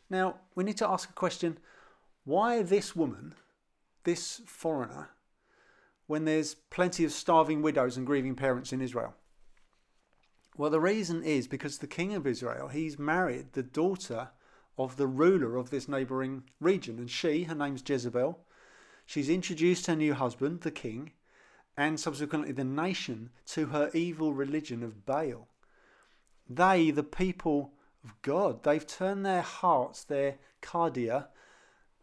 Now, 0.09 0.37
we 0.55 0.63
need 0.63 0.77
to 0.77 0.89
ask 0.89 1.11
a 1.11 1.15
question 1.15 1.59
why 2.23 2.63
this 2.63 2.95
woman, 2.95 3.35
this 4.05 4.41
foreigner, 4.47 5.11
when 6.07 6.27
there's 6.27 6.55
plenty 6.55 7.05
of 7.05 7.11
starving 7.11 7.61
widows 7.61 7.97
and 7.97 8.07
grieving 8.07 8.37
parents 8.37 8.73
in 8.73 8.81
Israel? 8.81 9.15
Well, 10.57 10.71
the 10.71 10.79
reason 10.79 11.25
is 11.25 11.49
because 11.49 11.79
the 11.79 11.89
king 11.89 12.15
of 12.15 12.25
Israel, 12.25 12.69
he's 12.69 13.01
married 13.01 13.55
the 13.55 13.65
daughter 13.65 14.29
of 14.79 14.97
the 14.97 15.09
ruler 15.09 15.57
of 15.57 15.71
this 15.71 15.89
neighbouring 15.89 16.45
region. 16.61 17.01
And 17.01 17.11
she, 17.11 17.43
her 17.45 17.55
name's 17.57 17.83
Jezebel, 17.85 18.39
she's 19.07 19.29
introduced 19.29 19.87
her 19.87 19.97
new 19.97 20.15
husband, 20.15 20.61
the 20.61 20.71
king, 20.71 21.13
and 21.77 21.99
subsequently 21.99 22.53
the 22.53 22.65
nation 22.65 23.31
to 23.47 23.67
her 23.67 23.91
evil 23.95 24.33
religion 24.33 24.83
of 24.83 25.07
Baal. 25.07 25.49
They, 26.49 26.91
the 26.91 27.03
people 27.03 27.73
of 28.05 28.21
God, 28.23 28.63
they've 28.63 28.87
turned 28.87 29.25
their 29.25 29.43
hearts, 29.43 30.05
their 30.05 30.37
kardia, 30.61 31.29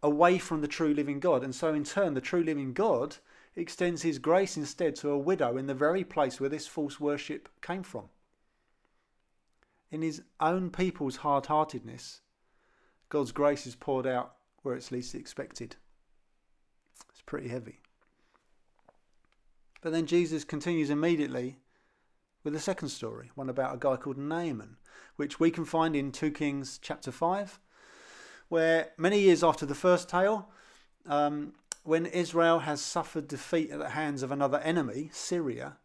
away 0.01 0.37
from 0.37 0.61
the 0.61 0.67
true 0.67 0.93
living 0.93 1.19
God. 1.19 1.43
And 1.43 1.53
so, 1.53 1.73
in 1.73 1.83
turn, 1.83 2.13
the 2.13 2.21
true 2.21 2.43
living 2.43 2.73
God 2.73 3.17
extends 3.55 4.01
his 4.01 4.19
grace 4.19 4.57
instead 4.57 4.95
to 4.97 5.09
a 5.09 5.17
widow 5.17 5.57
in 5.57 5.67
the 5.67 5.73
very 5.73 6.03
place 6.03 6.39
where 6.39 6.49
this 6.49 6.67
false 6.67 6.99
worship 6.99 7.49
came 7.61 7.83
from. 7.83 8.05
In 9.91 10.01
his 10.01 10.21
own 10.39 10.69
people's 10.69 11.17
hard 11.17 11.47
heartedness, 11.47 12.21
God's 13.09 13.31
grace 13.31 13.65
is 13.65 13.75
poured 13.75 14.07
out 14.07 14.35
where 14.61 14.75
it's 14.75 14.91
least 14.91 15.15
expected. 15.15 15.75
It's 17.19 17.25
pretty 17.25 17.49
heavy. 17.49 17.81
But 19.81 19.91
then 19.91 20.05
Jesus 20.05 20.45
continues 20.45 20.89
immediately 20.89 21.57
with 22.45 22.55
a 22.55 22.61
second 22.61 22.87
story, 22.87 23.29
one 23.35 23.49
about 23.49 23.75
a 23.75 23.77
guy 23.77 23.97
called 23.97 24.17
Naaman, 24.17 24.77
which 25.17 25.37
we 25.37 25.51
can 25.51 25.65
find 25.65 25.97
in 25.97 26.13
2 26.13 26.31
Kings 26.31 26.79
chapter 26.81 27.11
5, 27.11 27.59
where 28.47 28.91
many 28.97 29.19
years 29.19 29.43
after 29.43 29.65
the 29.65 29.75
first 29.75 30.07
tale, 30.07 30.47
um, 31.07 31.51
when 31.83 32.05
Israel 32.05 32.59
has 32.59 32.79
suffered 32.79 33.27
defeat 33.27 33.69
at 33.69 33.79
the 33.79 33.89
hands 33.89 34.23
of 34.23 34.31
another 34.31 34.59
enemy, 34.59 35.09
Syria, 35.11 35.75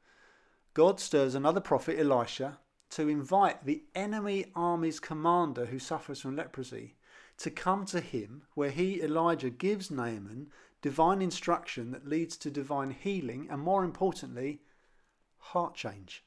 God 0.72 1.00
stirs 1.00 1.34
another 1.34 1.60
prophet, 1.60 1.98
Elisha, 1.98 2.60
to 2.90 3.08
invite 3.08 3.64
the 3.66 3.82
enemy 3.96 4.52
army's 4.54 5.00
commander 5.00 5.66
who 5.66 5.80
suffers 5.80 6.20
from 6.20 6.36
leprosy 6.36 6.94
to 7.38 7.50
come 7.50 7.84
to 7.86 8.00
him, 8.00 8.42
where 8.54 8.70
he, 8.70 9.02
Elijah, 9.02 9.50
gives 9.50 9.90
Naaman 9.90 10.52
divine 10.84 11.22
instruction 11.22 11.92
that 11.92 12.06
leads 12.06 12.36
to 12.36 12.50
divine 12.50 12.90
healing 12.90 13.48
and, 13.50 13.58
more 13.58 13.84
importantly, 13.84 14.60
heart 15.38 15.74
change. 15.74 16.22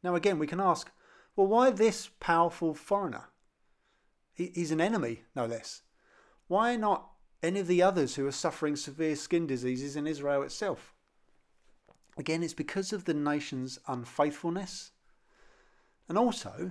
Now, 0.00 0.14
again, 0.14 0.38
we 0.38 0.46
can 0.46 0.60
ask, 0.60 0.92
well, 1.34 1.48
why 1.48 1.70
this 1.70 2.08
powerful 2.20 2.72
foreigner? 2.72 3.30
He's 4.32 4.70
an 4.70 4.80
enemy, 4.80 5.24
no 5.34 5.44
less. 5.44 5.82
Why 6.46 6.76
not 6.76 7.08
any 7.42 7.58
of 7.58 7.66
the 7.66 7.82
others 7.82 8.14
who 8.14 8.28
are 8.28 8.32
suffering 8.32 8.76
severe 8.76 9.16
skin 9.16 9.48
diseases 9.48 9.96
in 9.96 10.06
Israel 10.06 10.42
itself? 10.42 10.94
Again, 12.16 12.44
it's 12.44 12.54
because 12.54 12.92
of 12.92 13.06
the 13.06 13.14
nation's 13.14 13.76
unfaithfulness 13.88 14.92
and 16.08 16.16
also 16.16 16.70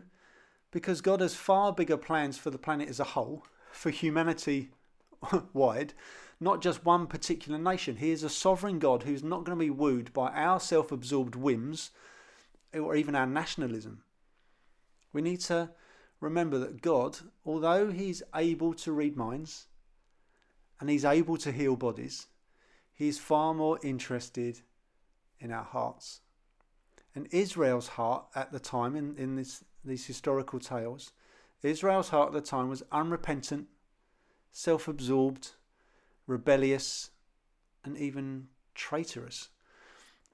because 0.72 1.02
God 1.02 1.20
has 1.20 1.36
far 1.36 1.74
bigger 1.74 1.98
plans 1.98 2.38
for 2.38 2.50
the 2.50 2.58
planet 2.58 2.88
as 2.88 3.02
a 3.02 3.12
whole, 3.12 3.44
for 3.74 3.90
humanity 3.90 4.70
wide, 5.54 5.94
not 6.42 6.60
just 6.60 6.84
one 6.84 7.06
particular 7.06 7.60
nation. 7.60 7.98
He 7.98 8.10
is 8.10 8.24
a 8.24 8.30
sovereign 8.30 8.80
God 8.80 9.04
who's 9.04 9.24
not 9.24 9.44
going 9.44 9.58
to 9.58 9.64
be 9.64 9.70
wooed 9.70 10.12
by 10.12 10.30
our 10.32 10.60
self 10.60 10.92
absorbed 10.92 11.36
whims 11.36 11.92
or 12.74 12.96
even 12.96 13.16
our 13.16 13.28
nationalism. 13.28 14.04
We 15.14 15.22
need 15.22 15.42
to 15.42 15.70
remember 16.20 16.58
that 16.58 16.82
God, 16.82 17.20
although 17.46 17.92
He's 17.92 18.24
able 18.36 18.74
to 18.74 18.92
read 18.92 19.16
minds 19.16 19.68
and 20.80 20.90
He's 20.90 21.06
able 21.06 21.38
to 21.38 21.52
heal 21.52 21.76
bodies, 21.76 22.28
He's 22.92 23.20
far 23.20 23.54
more 23.54 23.80
interested 23.84 24.62
in 25.40 25.52
our 25.52 25.64
hearts. 25.64 26.22
And 27.14 27.28
Israel's 27.32 27.90
heart 27.90 28.26
at 28.34 28.52
the 28.52 28.60
time, 28.60 28.96
in, 28.96 29.16
in 29.16 29.36
this, 29.36 29.64
these 29.86 30.08
historical 30.08 30.60
tales, 30.60 31.12
Israel's 31.62 32.10
heart 32.10 32.30
at 32.30 32.34
the 32.34 32.42
time 32.42 32.70
was 32.70 32.82
unrepentant, 32.92 33.68
self 34.52 34.88
absorbed, 34.88 35.52
rebellious, 36.28 37.12
and 37.84 37.98
even 37.98 38.48
traitorous. 38.76 39.50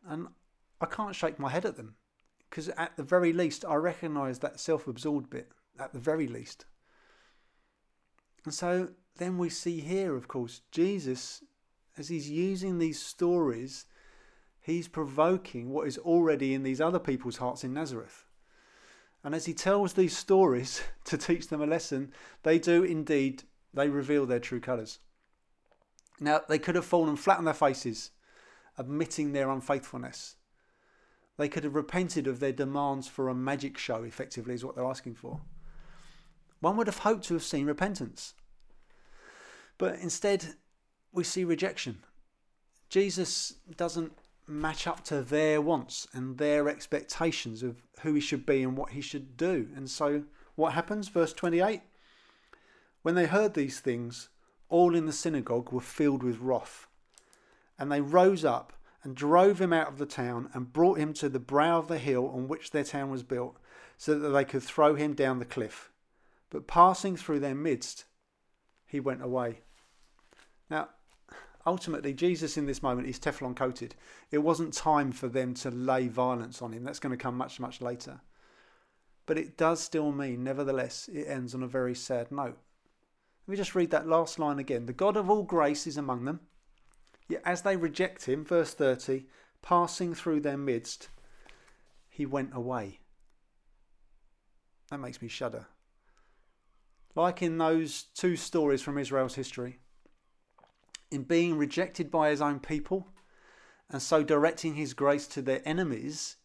And 0.07 0.27
I 0.81 0.85
can't 0.85 1.15
shake 1.15 1.39
my 1.39 1.49
head 1.49 1.65
at 1.65 1.77
them 1.77 1.95
because, 2.49 2.69
at 2.69 2.95
the 2.97 3.03
very 3.03 3.33
least, 3.33 3.65
I 3.65 3.75
recognise 3.75 4.39
that 4.39 4.59
self 4.59 4.87
absorbed 4.87 5.29
bit, 5.29 5.51
at 5.79 5.93
the 5.93 5.99
very 5.99 6.27
least. 6.27 6.65
And 8.45 8.53
so 8.53 8.89
then 9.17 9.37
we 9.37 9.49
see 9.49 9.81
here, 9.81 10.15
of 10.15 10.27
course, 10.27 10.61
Jesus, 10.71 11.43
as 11.97 12.07
he's 12.07 12.29
using 12.29 12.77
these 12.77 13.01
stories, 13.01 13.85
he's 14.61 14.87
provoking 14.87 15.69
what 15.69 15.87
is 15.87 15.97
already 15.97 16.53
in 16.53 16.63
these 16.63 16.79
other 16.79 16.99
people's 16.99 17.37
hearts 17.37 17.63
in 17.63 17.73
Nazareth. 17.73 18.25
And 19.23 19.33
as 19.35 19.45
he 19.45 19.53
tells 19.53 19.93
these 19.93 20.15
stories 20.15 20.81
to 21.05 21.17
teach 21.17 21.47
them 21.47 21.61
a 21.61 21.65
lesson, 21.65 22.13
they 22.43 22.59
do 22.59 22.83
indeed, 22.83 23.43
they 23.73 23.89
reveal 23.89 24.25
their 24.25 24.39
true 24.39 24.59
colours. 24.59 24.99
Now, 26.19 26.41
they 26.47 26.59
could 26.59 26.75
have 26.75 26.85
fallen 26.85 27.15
flat 27.15 27.37
on 27.37 27.45
their 27.45 27.53
faces, 27.53 28.11
admitting 28.77 29.31
their 29.31 29.49
unfaithfulness. 29.49 30.35
They 31.37 31.49
could 31.49 31.63
have 31.63 31.75
repented 31.75 32.27
of 32.27 32.39
their 32.39 32.51
demands 32.51 33.07
for 33.07 33.29
a 33.29 33.35
magic 33.35 33.77
show, 33.77 34.03
effectively, 34.03 34.55
is 34.55 34.65
what 34.65 34.75
they're 34.75 34.85
asking 34.85 35.15
for. 35.15 35.41
One 36.59 36.75
would 36.77 36.87
have 36.87 36.99
hoped 36.99 37.25
to 37.25 37.35
have 37.35 37.43
seen 37.43 37.67
repentance. 37.67 38.33
But 39.77 39.99
instead, 39.99 40.55
we 41.11 41.23
see 41.23 41.43
rejection. 41.43 41.99
Jesus 42.89 43.55
doesn't 43.75 44.13
match 44.47 44.87
up 44.87 45.03
to 45.03 45.21
their 45.21 45.61
wants 45.61 46.07
and 46.13 46.37
their 46.37 46.69
expectations 46.69 47.61
of 47.61 47.83
who 48.01 48.13
he 48.13 48.21
should 48.21 48.45
be 48.45 48.63
and 48.63 48.77
what 48.77 48.91
he 48.91 49.01
should 49.01 49.37
do. 49.37 49.67
And 49.75 49.89
so, 49.89 50.23
what 50.55 50.73
happens? 50.73 51.09
Verse 51.09 51.33
28 51.33 51.81
When 53.03 53.13
they 53.13 53.27
heard 53.27 53.53
these 53.53 53.79
things, 53.79 54.29
all 54.69 54.95
in 54.95 55.05
the 55.05 55.13
synagogue 55.13 55.71
were 55.71 55.81
filled 55.81 56.23
with 56.23 56.39
wrath. 56.39 56.87
And 57.77 57.91
they 57.91 58.01
rose 58.01 58.43
up 58.43 58.73
and 59.03 59.15
drove 59.15 59.61
him 59.61 59.71
out 59.71 59.87
of 59.87 59.97
the 59.97 60.05
town 60.05 60.49
and 60.53 60.73
brought 60.73 60.97
him 60.97 61.13
to 61.13 61.29
the 61.29 61.39
brow 61.39 61.77
of 61.77 61.87
the 61.87 61.99
hill 61.99 62.29
on 62.33 62.47
which 62.47 62.71
their 62.71 62.83
town 62.83 63.09
was 63.09 63.23
built, 63.23 63.57
so 63.97 64.17
that 64.17 64.29
they 64.29 64.45
could 64.45 64.63
throw 64.63 64.95
him 64.95 65.13
down 65.13 65.39
the 65.39 65.45
cliff. 65.45 65.91
But 66.49 66.67
passing 66.67 67.15
through 67.15 67.39
their 67.39 67.55
midst, 67.55 68.05
he 68.85 68.99
went 68.99 69.23
away. 69.23 69.61
Now, 70.69 70.89
ultimately, 71.65 72.13
Jesus 72.13 72.57
in 72.57 72.65
this 72.65 72.83
moment 72.83 73.07
is 73.07 73.19
Teflon 73.19 73.55
coated. 73.55 73.95
It 74.31 74.39
wasn't 74.39 74.73
time 74.73 75.11
for 75.11 75.27
them 75.27 75.53
to 75.55 75.71
lay 75.71 76.07
violence 76.07 76.61
on 76.61 76.73
him. 76.73 76.83
That's 76.83 76.99
going 76.99 77.17
to 77.17 77.21
come 77.21 77.35
much, 77.35 77.59
much 77.59 77.81
later. 77.81 78.21
But 79.25 79.37
it 79.37 79.57
does 79.57 79.81
still 79.81 80.11
mean, 80.11 80.43
nevertheless, 80.43 81.09
it 81.11 81.25
ends 81.27 81.53
on 81.53 81.63
a 81.63 81.67
very 81.67 81.95
sad 81.95 82.31
note. 82.31 82.57
Let 83.47 83.51
me 83.51 83.57
just 83.57 83.75
read 83.75 83.91
that 83.91 84.07
last 84.07 84.39
line 84.39 84.59
again. 84.59 84.87
The 84.87 84.93
God 84.93 85.15
of 85.15 85.29
all 85.29 85.43
grace 85.43 85.87
is 85.87 85.95
among 85.95 86.25
them. 86.25 86.41
Yet 87.29 87.41
as 87.45 87.61
they 87.61 87.77
reject 87.77 88.25
him, 88.25 88.43
verse 88.43 88.73
30, 88.73 89.25
passing 89.61 90.13
through 90.13 90.41
their 90.41 90.57
midst, 90.57 91.07
he 92.09 92.25
went 92.25 92.53
away. 92.53 92.99
That 94.89 94.99
makes 94.99 95.21
me 95.21 95.29
shudder. 95.29 95.67
Like 97.15 97.41
in 97.41 97.57
those 97.57 98.03
two 98.13 98.35
stories 98.35 98.81
from 98.81 98.97
Israel's 98.97 99.35
history, 99.35 99.79
in 101.09 101.23
being 101.23 101.57
rejected 101.57 102.11
by 102.11 102.29
his 102.29 102.41
own 102.41 102.59
people 102.59 103.07
and 103.89 104.01
so 104.01 104.23
directing 104.23 104.75
his 104.75 104.93
grace 104.93 105.25
to 105.27 105.41
their 105.41 105.61
enemies, 105.65 106.35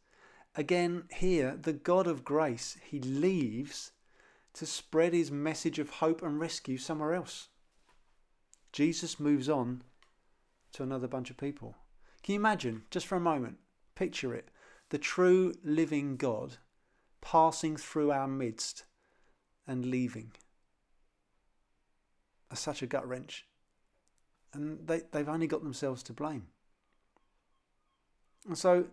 again, 0.55 1.05
here, 1.13 1.59
the 1.61 1.73
God 1.73 2.07
of 2.07 2.25
grace, 2.25 2.77
he 2.85 3.01
leaves 3.01 3.91
to 4.55 4.67
spread 4.67 5.13
his 5.15 5.31
message 5.31 5.79
of 5.79 5.91
hope 5.91 6.23
and 6.23 6.39
rescue 6.39 6.79
somewhere 6.79 7.15
else. 7.15 7.49
Jesus 8.73 9.21
moves 9.21 9.49
on 9.49 9.83
to 10.73 10.83
another 10.83 11.09
bunch 11.09 11.31
of 11.31 11.37
people. 11.37 11.77
Can 12.23 12.35
you 12.35 12.41
imagine, 12.41 12.83
just 12.91 13.07
for 13.07 13.17
a 13.17 13.21
moment, 13.21 13.59
picture 13.95 14.35
it, 14.35 14.49
the 14.91 14.99
true 14.99 15.53
living 15.65 16.17
God 16.17 16.57
passing 17.21 17.77
through 17.77 18.11
our 18.11 18.29
midst 18.29 18.85
and 19.67 19.87
leaving? 19.87 20.33
That's 22.49 22.61
such 22.61 22.83
a 22.83 22.87
gut 22.87 23.07
wrench. 23.07 23.47
And 24.53 24.87
they, 24.87 25.03
they've 25.11 25.29
only 25.29 25.47
got 25.47 25.63
themselves 25.63 26.03
to 26.05 26.13
blame. 26.13 26.49
And 28.47 28.59
so 28.59 28.87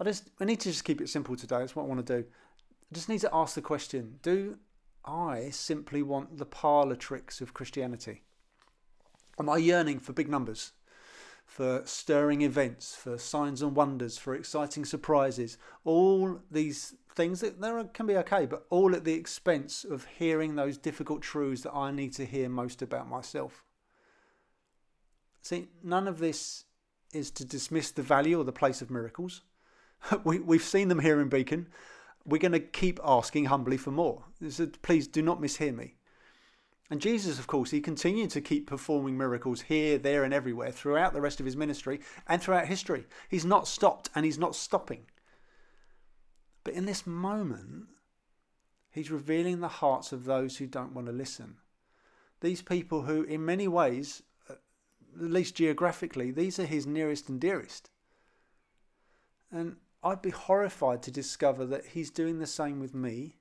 I 0.00 0.04
just 0.04 0.30
I 0.40 0.44
need 0.44 0.60
to 0.60 0.70
just 0.70 0.84
keep 0.84 1.00
it 1.00 1.08
simple 1.08 1.36
today. 1.36 1.58
That's 1.58 1.76
what 1.76 1.84
I 1.84 1.86
want 1.86 2.04
to 2.06 2.22
do. 2.22 2.26
I 2.90 2.94
just 2.94 3.08
need 3.08 3.20
to 3.20 3.34
ask 3.34 3.54
the 3.54 3.62
question 3.62 4.18
Do 4.22 4.58
I 5.04 5.50
simply 5.50 6.02
want 6.02 6.38
the 6.38 6.46
parlour 6.46 6.96
tricks 6.96 7.40
of 7.40 7.54
Christianity? 7.54 8.22
Am 9.38 9.48
I 9.48 9.56
yearning 9.56 9.98
for 9.98 10.12
big 10.12 10.28
numbers, 10.28 10.72
for 11.44 11.82
stirring 11.84 12.42
events, 12.42 12.94
for 12.94 13.18
signs 13.18 13.62
and 13.62 13.74
wonders, 13.74 14.16
for 14.16 14.34
exciting 14.34 14.84
surprises? 14.84 15.58
All 15.84 16.40
these 16.50 16.94
things 17.14 17.40
that 17.40 17.60
there 17.60 17.82
can 17.84 18.06
be 18.06 18.16
okay, 18.18 18.46
but 18.46 18.66
all 18.70 18.94
at 18.94 19.04
the 19.04 19.14
expense 19.14 19.84
of 19.84 20.06
hearing 20.18 20.54
those 20.54 20.78
difficult 20.78 21.22
truths 21.22 21.62
that 21.62 21.74
I 21.74 21.90
need 21.90 22.12
to 22.14 22.24
hear 22.24 22.48
most 22.48 22.82
about 22.82 23.08
myself. 23.08 23.64
See, 25.42 25.68
none 25.82 26.08
of 26.08 26.18
this 26.18 26.64
is 27.12 27.30
to 27.32 27.44
dismiss 27.44 27.90
the 27.90 28.02
value 28.02 28.40
or 28.40 28.44
the 28.44 28.52
place 28.52 28.82
of 28.82 28.90
miracles. 28.90 29.42
we, 30.24 30.38
we've 30.38 30.62
seen 30.62 30.88
them 30.88 31.00
here 31.00 31.20
in 31.20 31.28
Beacon. 31.28 31.68
We're 32.26 32.38
going 32.38 32.52
to 32.52 32.60
keep 32.60 32.98
asking 33.04 33.46
humbly 33.46 33.76
for 33.76 33.90
more. 33.90 34.24
Please 34.82 35.06
do 35.06 35.22
not 35.22 35.40
mishear 35.40 35.74
me. 35.74 35.96
And 36.90 37.00
Jesus, 37.00 37.38
of 37.38 37.46
course, 37.46 37.70
he 37.70 37.80
continued 37.80 38.30
to 38.30 38.40
keep 38.40 38.66
performing 38.66 39.16
miracles 39.16 39.62
here, 39.62 39.98
there, 39.98 40.22
and 40.22 40.34
everywhere 40.34 40.70
throughout 40.70 41.12
the 41.12 41.20
rest 41.20 41.40
of 41.40 41.46
his 41.46 41.56
ministry 41.56 42.00
and 42.28 42.40
throughout 42.40 42.66
history. 42.66 43.06
He's 43.28 43.44
not 43.44 43.66
stopped 43.66 44.10
and 44.14 44.24
he's 44.24 44.38
not 44.38 44.54
stopping. 44.54 45.06
But 46.62 46.74
in 46.74 46.86
this 46.86 47.06
moment, 47.06 47.86
he's 48.90 49.10
revealing 49.10 49.60
the 49.60 49.68
hearts 49.68 50.12
of 50.12 50.24
those 50.24 50.58
who 50.58 50.66
don't 50.66 50.94
want 50.94 51.06
to 51.08 51.12
listen. 51.12 51.56
These 52.40 52.62
people 52.62 53.02
who, 53.02 53.22
in 53.22 53.44
many 53.44 53.66
ways, 53.68 54.22
at 54.50 54.58
least 55.14 55.54
geographically, 55.54 56.30
these 56.30 56.58
are 56.58 56.66
his 56.66 56.86
nearest 56.86 57.28
and 57.28 57.40
dearest. 57.40 57.90
And 59.50 59.76
I'd 60.04 60.20
be 60.20 60.30
horrified 60.30 61.02
to 61.04 61.10
discover 61.10 61.64
that 61.64 61.86
he's 61.86 62.10
doing 62.10 62.38
the 62.38 62.46
same 62.46 62.78
with 62.78 62.94
me, 62.94 63.36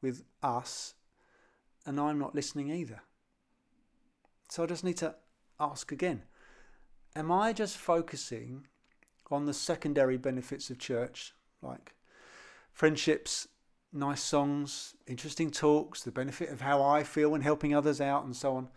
with 0.00 0.22
us, 0.40 0.94
and 1.84 1.98
I'm 1.98 2.18
not 2.18 2.34
listening 2.34 2.70
either. 2.70 3.02
So 4.48 4.62
I 4.62 4.66
just 4.66 4.84
need 4.84 4.98
to 4.98 5.16
ask 5.58 5.90
again 5.90 6.22
Am 7.16 7.32
I 7.32 7.52
just 7.52 7.76
focusing 7.76 8.68
on 9.32 9.46
the 9.46 9.52
secondary 9.52 10.16
benefits 10.16 10.70
of 10.70 10.78
church, 10.78 11.34
like 11.60 11.94
friendships, 12.72 13.48
nice 13.92 14.22
songs, 14.22 14.94
interesting 15.08 15.50
talks, 15.50 16.02
the 16.02 16.12
benefit 16.12 16.50
of 16.50 16.60
how 16.60 16.82
I 16.82 17.02
feel 17.02 17.30
when 17.30 17.40
helping 17.40 17.74
others 17.74 18.00
out, 18.00 18.24
and 18.24 18.36
so 18.36 18.54
on? 18.54 18.68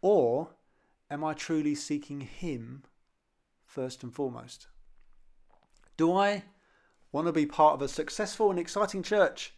Or 0.00 0.48
am 1.10 1.24
I 1.24 1.34
truly 1.34 1.74
seeking 1.74 2.22
Him 2.22 2.84
first 3.66 4.02
and 4.02 4.14
foremost? 4.14 4.68
Do 5.98 6.14
I 6.14 6.44
want 7.12 7.26
to 7.26 7.32
be 7.32 7.44
part 7.44 7.74
of 7.74 7.82
a 7.82 7.88
successful 7.88 8.50
and 8.50 8.58
exciting 8.58 9.02
church? 9.02 9.52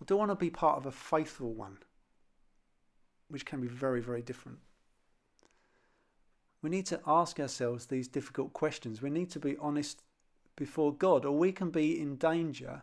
Or 0.00 0.06
do 0.06 0.14
I 0.14 0.18
want 0.18 0.30
to 0.30 0.36
be 0.36 0.50
part 0.50 0.78
of 0.78 0.86
a 0.86 0.90
faithful 0.90 1.52
one? 1.52 1.78
Which 3.28 3.44
can 3.44 3.60
be 3.60 3.68
very, 3.68 4.00
very 4.00 4.22
different. 4.22 4.58
We 6.62 6.70
need 6.70 6.86
to 6.86 7.00
ask 7.06 7.38
ourselves 7.38 7.86
these 7.86 8.08
difficult 8.08 8.52
questions. 8.54 9.02
We 9.02 9.10
need 9.10 9.30
to 9.30 9.38
be 9.38 9.56
honest 9.58 10.02
before 10.56 10.94
God, 10.94 11.24
or 11.24 11.36
we 11.36 11.52
can 11.52 11.70
be 11.70 12.00
in 12.00 12.16
danger 12.16 12.82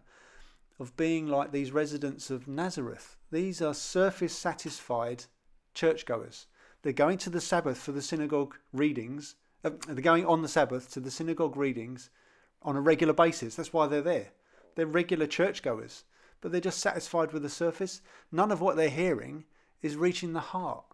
of 0.79 0.95
being 0.95 1.27
like 1.27 1.51
these 1.51 1.71
residents 1.71 2.29
of 2.29 2.47
Nazareth. 2.47 3.17
These 3.31 3.61
are 3.61 3.73
surface 3.73 4.35
satisfied 4.35 5.25
churchgoers. 5.73 6.45
They're 6.83 6.93
going 6.93 7.17
to 7.19 7.29
the 7.29 7.41
Sabbath 7.41 7.79
for 7.79 7.91
the 7.91 8.01
synagogue 8.01 8.55
readings. 8.71 9.35
Uh, 9.63 9.71
they're 9.87 9.95
going 9.95 10.25
on 10.25 10.41
the 10.41 10.47
Sabbath 10.47 10.91
to 10.91 10.99
the 10.99 11.11
synagogue 11.11 11.57
readings 11.57 12.09
on 12.61 12.75
a 12.75 12.81
regular 12.81 13.13
basis. 13.13 13.55
That's 13.55 13.73
why 13.73 13.87
they're 13.87 14.01
there. 14.01 14.29
They're 14.75 14.85
regular 14.85 15.27
churchgoers, 15.27 16.03
but 16.41 16.51
they're 16.51 16.61
just 16.61 16.79
satisfied 16.79 17.31
with 17.31 17.43
the 17.43 17.49
surface. 17.49 18.01
None 18.31 18.51
of 18.51 18.61
what 18.61 18.75
they're 18.75 18.89
hearing 18.89 19.45
is 19.81 19.95
reaching 19.95 20.33
the 20.33 20.39
heart. 20.39 20.85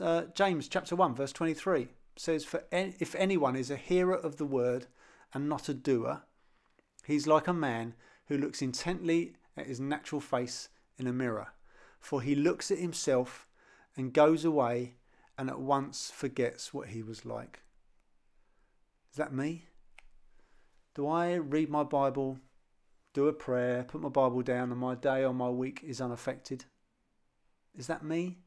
Uh, 0.00 0.22
James 0.34 0.68
chapter 0.68 0.96
1, 0.96 1.14
verse 1.14 1.32
23 1.32 1.88
says, 2.16 2.44
For 2.44 2.64
if 2.72 3.14
anyone 3.14 3.56
is 3.56 3.70
a 3.70 3.76
hearer 3.76 4.16
of 4.16 4.36
the 4.36 4.44
word 4.44 4.86
and 5.32 5.48
not 5.48 5.68
a 5.68 5.74
doer, 5.74 6.22
he's 7.04 7.26
like 7.26 7.46
a 7.46 7.52
man 7.52 7.94
who 8.26 8.36
looks 8.36 8.60
intently 8.60 9.34
at 9.56 9.66
his 9.66 9.80
natural 9.80 10.20
face 10.20 10.68
in 10.98 11.06
a 11.06 11.12
mirror. 11.12 11.48
For 12.00 12.22
he 12.22 12.34
looks 12.34 12.70
at 12.70 12.78
himself 12.78 13.46
and 13.96 14.12
goes 14.12 14.44
away 14.44 14.94
and 15.36 15.48
at 15.48 15.60
once 15.60 16.10
forgets 16.12 16.74
what 16.74 16.88
he 16.88 17.02
was 17.02 17.24
like. 17.24 17.60
Is 19.10 19.16
that 19.16 19.32
me? 19.32 19.67
Do 20.98 21.06
I 21.06 21.34
read 21.34 21.70
my 21.70 21.84
Bible, 21.84 22.40
do 23.14 23.28
a 23.28 23.32
prayer, 23.32 23.84
put 23.84 24.00
my 24.00 24.08
Bible 24.08 24.42
down, 24.42 24.72
and 24.72 24.80
my 24.80 24.96
day 24.96 25.24
or 25.24 25.32
my 25.32 25.48
week 25.48 25.80
is 25.86 26.00
unaffected? 26.00 26.64
Is 27.76 27.86
that 27.86 28.02
me? 28.02 28.38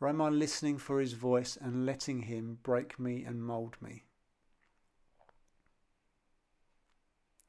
Or 0.00 0.08
am 0.08 0.22
I 0.22 0.30
listening 0.30 0.78
for 0.78 0.98
his 0.98 1.12
voice 1.12 1.58
and 1.60 1.84
letting 1.84 2.22
him 2.22 2.56
break 2.62 2.98
me 2.98 3.22
and 3.22 3.44
mould 3.44 3.76
me? 3.82 4.04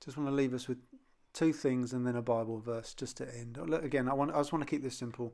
Just 0.03 0.17
want 0.17 0.27
to 0.27 0.36
leave 0.36 0.53
us 0.53 0.67
with 0.67 0.79
two 1.31 1.53
things 1.53 1.93
and 1.93 2.05
then 2.05 2.17
a 2.17 2.21
Bible 2.21 2.60
verse 2.60 2.93
just 2.93 3.15
to 3.17 3.38
end. 3.38 3.57
Oh, 3.57 3.73
again, 3.75 4.10
I, 4.10 4.13
want, 4.13 4.31
I 4.31 4.39
just 4.39 4.51
want 4.51 4.67
to 4.67 4.69
keep 4.69 4.84
this 4.84 4.97
simple. 4.97 5.34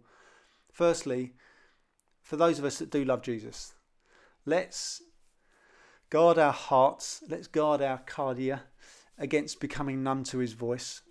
Firstly, 0.71 1.33
for 2.21 2.37
those 2.37 2.59
of 2.59 2.65
us 2.65 2.77
that 2.77 2.91
do 2.91 3.03
love 3.03 3.23
Jesus, 3.23 3.73
let's 4.45 5.01
Guard 6.09 6.37
our 6.37 6.53
hearts. 6.53 7.23
Let's 7.27 7.47
guard 7.47 7.81
our 7.81 7.99
kardia 7.99 8.61
against 9.17 9.59
becoming 9.59 10.03
numb 10.03 10.23
to 10.25 10.37
his 10.37 10.53
voice. 10.53 11.01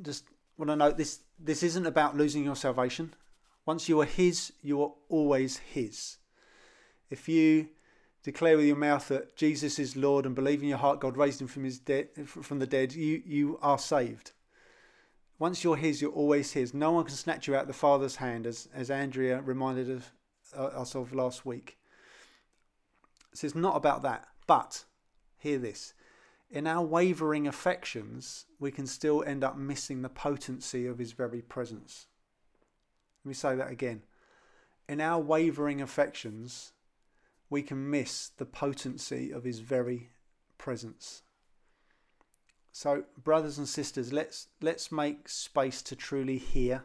Just 0.00 0.24
want 0.58 0.70
to 0.70 0.76
note 0.76 0.96
this 0.96 1.20
this 1.38 1.62
isn't 1.62 1.86
about 1.86 2.16
losing 2.16 2.44
your 2.44 2.56
salvation. 2.56 3.14
Once 3.64 3.88
you 3.88 4.00
are 4.00 4.06
his, 4.06 4.52
you 4.60 4.82
are 4.82 4.92
always 5.08 5.58
his. 5.58 6.18
If 7.10 7.28
you 7.28 7.68
declare 8.22 8.56
with 8.56 8.66
your 8.66 8.76
mouth 8.76 9.08
that 9.08 9.36
Jesus 9.36 9.78
is 9.78 9.96
Lord 9.96 10.26
and 10.26 10.34
believe 10.34 10.62
in 10.62 10.68
your 10.68 10.78
heart 10.78 11.00
God 11.00 11.16
raised 11.16 11.40
him 11.40 11.48
from 11.48 11.64
his 11.64 11.78
dead 11.78 12.08
from 12.26 12.58
the 12.58 12.66
dead, 12.66 12.92
you, 12.92 13.22
you 13.24 13.58
are 13.62 13.78
saved. 13.78 14.32
Once 15.38 15.64
you're 15.64 15.76
his, 15.76 16.00
you're 16.00 16.12
always 16.12 16.52
his. 16.52 16.72
No 16.72 16.92
one 16.92 17.04
can 17.04 17.16
snatch 17.16 17.48
you 17.48 17.56
out 17.56 17.62
of 17.62 17.66
the 17.66 17.72
Father's 17.72 18.16
hand, 18.16 18.46
as, 18.46 18.68
as 18.72 18.92
Andrea 18.92 19.40
reminded 19.40 19.90
of, 19.90 20.12
uh, 20.56 20.66
us 20.66 20.94
of 20.94 21.12
last 21.12 21.44
week. 21.44 21.78
So 23.34 23.46
it's 23.46 23.56
not 23.56 23.76
about 23.76 24.02
that. 24.02 24.28
But 24.46 24.84
hear 25.38 25.58
this 25.58 25.94
in 26.52 26.66
our 26.66 26.84
wavering 26.84 27.48
affections, 27.48 28.44
we 28.60 28.70
can 28.70 28.86
still 28.86 29.24
end 29.26 29.42
up 29.42 29.56
missing 29.56 30.02
the 30.02 30.10
potency 30.10 30.86
of 30.86 30.98
his 30.98 31.12
very 31.12 31.40
presence. 31.40 32.06
Let 33.24 33.30
me 33.30 33.34
say 33.34 33.56
that 33.56 33.70
again. 33.70 34.02
In 34.86 35.00
our 35.00 35.18
wavering 35.18 35.80
affections, 35.80 36.72
we 37.48 37.62
can 37.62 37.88
miss 37.90 38.28
the 38.28 38.44
potency 38.44 39.30
of 39.32 39.44
his 39.44 39.60
very 39.60 40.10
presence. 40.58 41.22
So, 42.70 43.04
brothers 43.22 43.56
and 43.56 43.68
sisters, 43.68 44.12
let's 44.12 44.48
let's 44.60 44.92
make 44.92 45.28
space 45.28 45.82
to 45.82 45.96
truly 45.96 46.38
hear. 46.38 46.84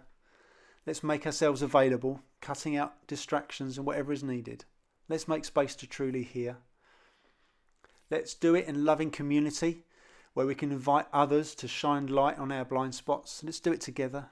Let's 0.85 1.03
make 1.03 1.25
ourselves 1.25 1.61
available, 1.61 2.21
cutting 2.39 2.77
out 2.77 3.05
distractions 3.07 3.77
and 3.77 3.85
whatever 3.85 4.13
is 4.13 4.23
needed. 4.23 4.63
Let's 5.09 5.27
make 5.27 5.45
space 5.45 5.75
to 5.75 5.87
truly 5.87 6.23
hear. 6.23 6.57
Let's 8.09 8.33
do 8.33 8.55
it 8.55 8.67
in 8.67 8.85
loving 8.85 9.11
community 9.11 9.83
where 10.33 10.45
we 10.45 10.55
can 10.55 10.71
invite 10.71 11.07
others 11.11 11.55
to 11.55 11.67
shine 11.67 12.07
light 12.07 12.37
on 12.37 12.51
our 12.51 12.63
blind 12.63 12.95
spots. 12.95 13.43
Let's 13.43 13.59
do 13.59 13.71
it 13.71 13.81
together. 13.81 14.27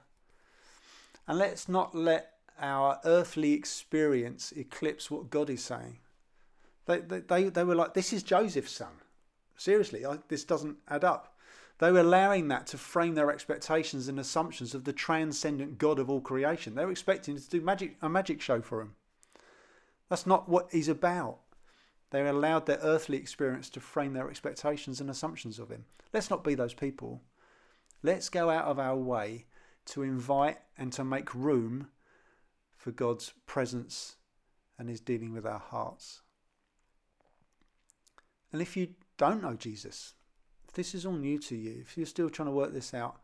And 1.28 1.40
let's 1.40 1.68
not 1.68 1.96
let 1.96 2.34
our 2.60 3.00
earthly 3.04 3.54
experience 3.54 4.52
eclipse 4.52 5.10
what 5.10 5.30
God 5.30 5.50
is 5.50 5.64
saying. 5.64 5.98
They, 6.86 7.00
they, 7.00 7.20
they, 7.20 7.50
they 7.50 7.64
were 7.64 7.76
like, 7.76 7.94
This 7.94 8.14
is 8.14 8.24
Joseph's 8.24 8.72
son. 8.72 9.02
Seriously, 9.58 10.06
I, 10.06 10.20
this 10.28 10.44
doesn't 10.44 10.78
add 10.88 11.04
up. 11.04 11.36
They 11.80 11.92
were 11.92 12.00
allowing 12.00 12.48
that 12.50 12.68
to 12.68 12.78
frame 12.78 13.16
their 13.16 13.32
expectations 13.32 14.08
and 14.08 14.20
assumptions 14.20 14.74
of 14.74 14.86
the 14.86 14.94
transcendent 14.94 15.78
God 15.78 16.00
of 16.00 16.10
all 16.10 16.22
creation. 16.22 16.76
They 16.76 16.86
were 16.86 16.92
expecting 16.92 17.36
to 17.36 17.50
do 17.50 17.62
magic, 17.62 17.98
a 18.02 18.08
magic 18.08 18.42
show 18.42 18.62
for 18.62 18.80
him. 18.80 18.96
That's 20.10 20.26
not 20.26 20.48
what 20.48 20.70
he's 20.72 20.88
about. 20.88 21.40
They 22.12 22.26
allowed 22.28 22.66
their 22.66 22.80
earthly 22.82 23.18
experience 23.18 23.70
to 23.72 23.80
frame 23.80 24.14
their 24.14 24.30
expectations 24.30 25.02
and 25.02 25.10
assumptions 25.10 25.60
of 25.60 25.70
him. 25.70 25.86
Let's 26.14 26.30
not 26.30 26.44
be 26.44 26.56
those 26.56 26.74
people. 26.74 27.22
Let's 28.04 28.30
go 28.30 28.50
out 28.50 28.66
of 28.66 28.80
our 28.80 28.96
way 28.96 29.46
to 29.88 30.04
invite 30.04 30.60
and 30.78 30.92
to 30.94 31.04
make 31.04 31.34
room 31.34 31.88
for 32.76 32.92
God's 32.92 33.34
presence 33.46 34.16
and 34.78 34.90
His 34.90 35.00
dealing 35.00 35.34
with 35.34 35.46
our 35.46 35.60
hearts. 35.60 36.22
And 38.52 38.62
if 38.62 38.78
you 38.78 38.90
don't 39.18 39.42
know 39.42 39.56
Jesus, 39.56 40.14
if 40.68 40.74
this 40.74 40.94
is 40.94 41.06
all 41.06 41.14
new 41.14 41.40
to 41.40 41.56
you, 41.56 41.78
if 41.82 41.98
you're 41.98 42.06
still 42.06 42.30
trying 42.30 42.48
to 42.48 42.54
work 42.54 42.74
this 42.74 42.94
out, 42.94 43.20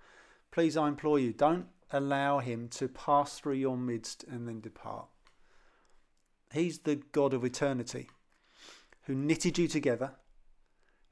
please, 0.51 0.75
I 0.75 0.87
implore 0.87 1.19
you, 1.19 1.31
don't 1.33 1.67
allow 1.91 2.39
Him 2.39 2.67
to 2.69 2.87
pass 2.87 3.39
through 3.39 3.53
your 3.53 3.77
midst 3.77 4.23
and 4.23 4.47
then 4.47 4.61
depart. 4.61 5.07
He's 6.53 6.79
the 6.79 6.97
God 6.97 7.33
of 7.33 7.45
eternity 7.45 8.09
who 9.03 9.15
knitted 9.15 9.57
you 9.57 9.67
together, 9.67 10.11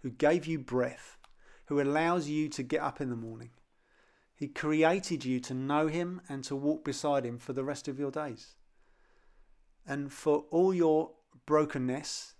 who 0.02 0.10
gave 0.10 0.46
you 0.46 0.60
breath, 0.60 1.18
who 1.66 1.82
allows 1.82 2.30
you 2.30 2.50
to 2.50 2.64
get 2.64 2.82
up 2.82 3.00
in 3.02 3.10
the 3.10 3.16
morning. 3.16 3.52
He 4.36 4.48
created 4.48 5.26
you 5.26 5.40
to 5.42 5.54
know 5.54 5.88
Him 5.88 6.22
and 6.30 6.44
to 6.46 6.56
walk 6.56 6.84
beside 6.86 7.26
Him 7.26 7.38
for 7.38 7.54
the 7.54 7.64
rest 7.64 7.88
of 7.88 8.00
your 8.00 8.12
days. 8.12 8.56
And 9.86 10.12
for 10.14 10.46
all 10.50 10.74
your 10.74 11.12
brokenness, 11.46 12.36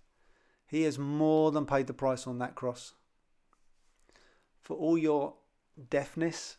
He 0.68 0.84
has 0.84 1.00
more 1.00 1.52
than 1.52 1.66
paid 1.66 1.88
the 1.88 1.94
price 1.94 2.28
on 2.28 2.38
that 2.40 2.56
cross. 2.56 2.94
For 4.62 4.78
all 4.78 4.98
your 4.98 5.36
deafness, 5.90 6.58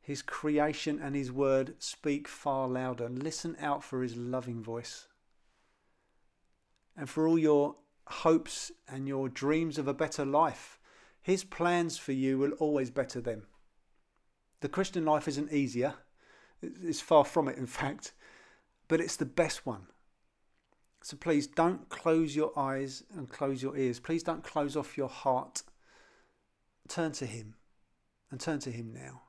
His 0.00 0.22
creation 0.22 1.00
and 1.02 1.16
His 1.16 1.32
word 1.32 1.74
speak 1.78 2.28
far 2.28 2.68
louder. 2.68 3.08
Listen 3.08 3.56
out 3.60 3.82
for 3.82 4.02
His 4.02 4.16
loving 4.16 4.62
voice. 4.62 5.08
And 6.96 7.08
for 7.08 7.26
all 7.26 7.38
your 7.38 7.76
hopes 8.06 8.70
and 8.88 9.08
your 9.08 9.28
dreams 9.28 9.78
of 9.78 9.88
a 9.88 9.94
better 9.94 10.24
life, 10.24 10.78
his 11.22 11.42
plans 11.44 11.98
for 11.98 12.12
you 12.12 12.38
will 12.38 12.52
always 12.52 12.90
better 12.90 13.20
them. 13.20 13.44
The 14.60 14.68
Christian 14.68 15.04
life 15.04 15.26
isn't 15.28 15.52
easier, 15.52 15.94
it's 16.62 17.00
far 17.00 17.24
from 17.24 17.48
it, 17.48 17.58
in 17.58 17.66
fact, 17.66 18.12
but 18.88 19.00
it's 19.00 19.16
the 19.16 19.26
best 19.26 19.66
one. 19.66 19.86
So 21.02 21.18
please 21.18 21.46
don't 21.46 21.86
close 21.90 22.34
your 22.34 22.58
eyes 22.58 23.02
and 23.14 23.28
close 23.28 23.62
your 23.62 23.76
ears. 23.76 24.00
Please 24.00 24.22
don't 24.22 24.42
close 24.42 24.74
off 24.74 24.96
your 24.96 25.10
heart. 25.10 25.62
Turn 26.88 27.12
to 27.12 27.26
Him 27.26 27.56
and 28.30 28.40
turn 28.40 28.58
to 28.60 28.70
Him 28.70 28.90
now. 28.90 29.20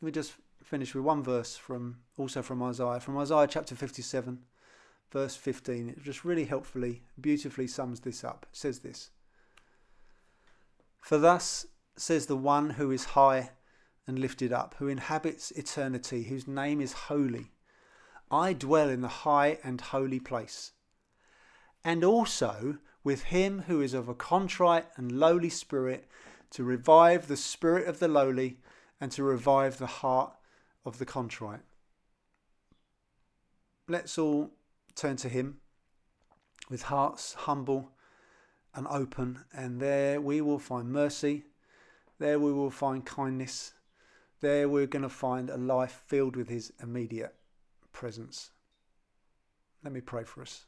Let 0.00 0.06
me 0.06 0.12
just 0.12 0.34
finish 0.62 0.94
with 0.94 1.04
one 1.04 1.24
verse 1.24 1.56
from 1.56 1.98
also 2.16 2.42
from 2.42 2.62
Isaiah, 2.62 3.00
from 3.00 3.18
Isaiah 3.18 3.48
chapter 3.48 3.74
57, 3.74 4.38
verse 5.10 5.36
15. 5.36 5.90
It 5.90 6.02
just 6.02 6.24
really 6.24 6.44
helpfully, 6.44 7.02
beautifully 7.20 7.66
sums 7.66 8.00
this 8.00 8.24
up. 8.24 8.46
It 8.50 8.56
says 8.56 8.80
this 8.80 9.10
for 11.00 11.18
thus 11.18 11.66
says 11.96 12.26
the 12.26 12.36
one 12.36 12.70
who 12.70 12.90
is 12.90 13.16
high 13.16 13.50
and 14.06 14.18
lifted 14.18 14.52
up, 14.52 14.74
who 14.78 14.88
inhabits 14.88 15.50
eternity, 15.52 16.24
whose 16.24 16.46
name 16.46 16.80
is 16.80 16.92
holy. 16.92 17.52
I 18.30 18.52
dwell 18.52 18.88
in 18.88 19.00
the 19.00 19.08
high 19.08 19.58
and 19.64 19.80
holy 19.80 20.20
place, 20.20 20.72
and 21.84 22.04
also 22.04 22.78
with 23.02 23.24
him 23.24 23.64
who 23.66 23.80
is 23.80 23.94
of 23.94 24.08
a 24.08 24.14
contrite 24.14 24.86
and 24.96 25.12
lowly 25.12 25.48
spirit, 25.48 26.06
to 26.50 26.64
revive 26.64 27.28
the 27.28 27.36
spirit 27.36 27.86
of 27.86 27.98
the 27.98 28.08
lowly 28.08 28.58
and 29.00 29.10
to 29.12 29.22
revive 29.22 29.78
the 29.78 29.86
heart 29.86 30.32
of 30.84 30.98
the 30.98 31.06
contrite. 31.06 31.60
Let's 33.88 34.18
all 34.18 34.50
turn 35.00 35.16
to 35.16 35.28
him 35.30 35.56
with 36.68 36.82
hearts 36.82 37.32
humble 37.32 37.90
and 38.74 38.86
open, 38.88 39.44
and 39.52 39.80
there 39.80 40.20
we 40.20 40.40
will 40.40 40.58
find 40.58 40.92
mercy. 40.92 41.44
There 42.18 42.38
we 42.38 42.52
will 42.52 42.70
find 42.70 43.04
kindness. 43.04 43.72
There 44.40 44.68
we're 44.68 44.86
going 44.86 45.02
to 45.02 45.08
find 45.08 45.50
a 45.50 45.56
life 45.56 46.02
filled 46.06 46.36
with 46.36 46.48
His 46.48 46.72
immediate 46.82 47.34
presence. 47.92 48.50
Let 49.82 49.92
me 49.92 50.00
pray 50.00 50.24
for 50.24 50.42
us. 50.42 50.66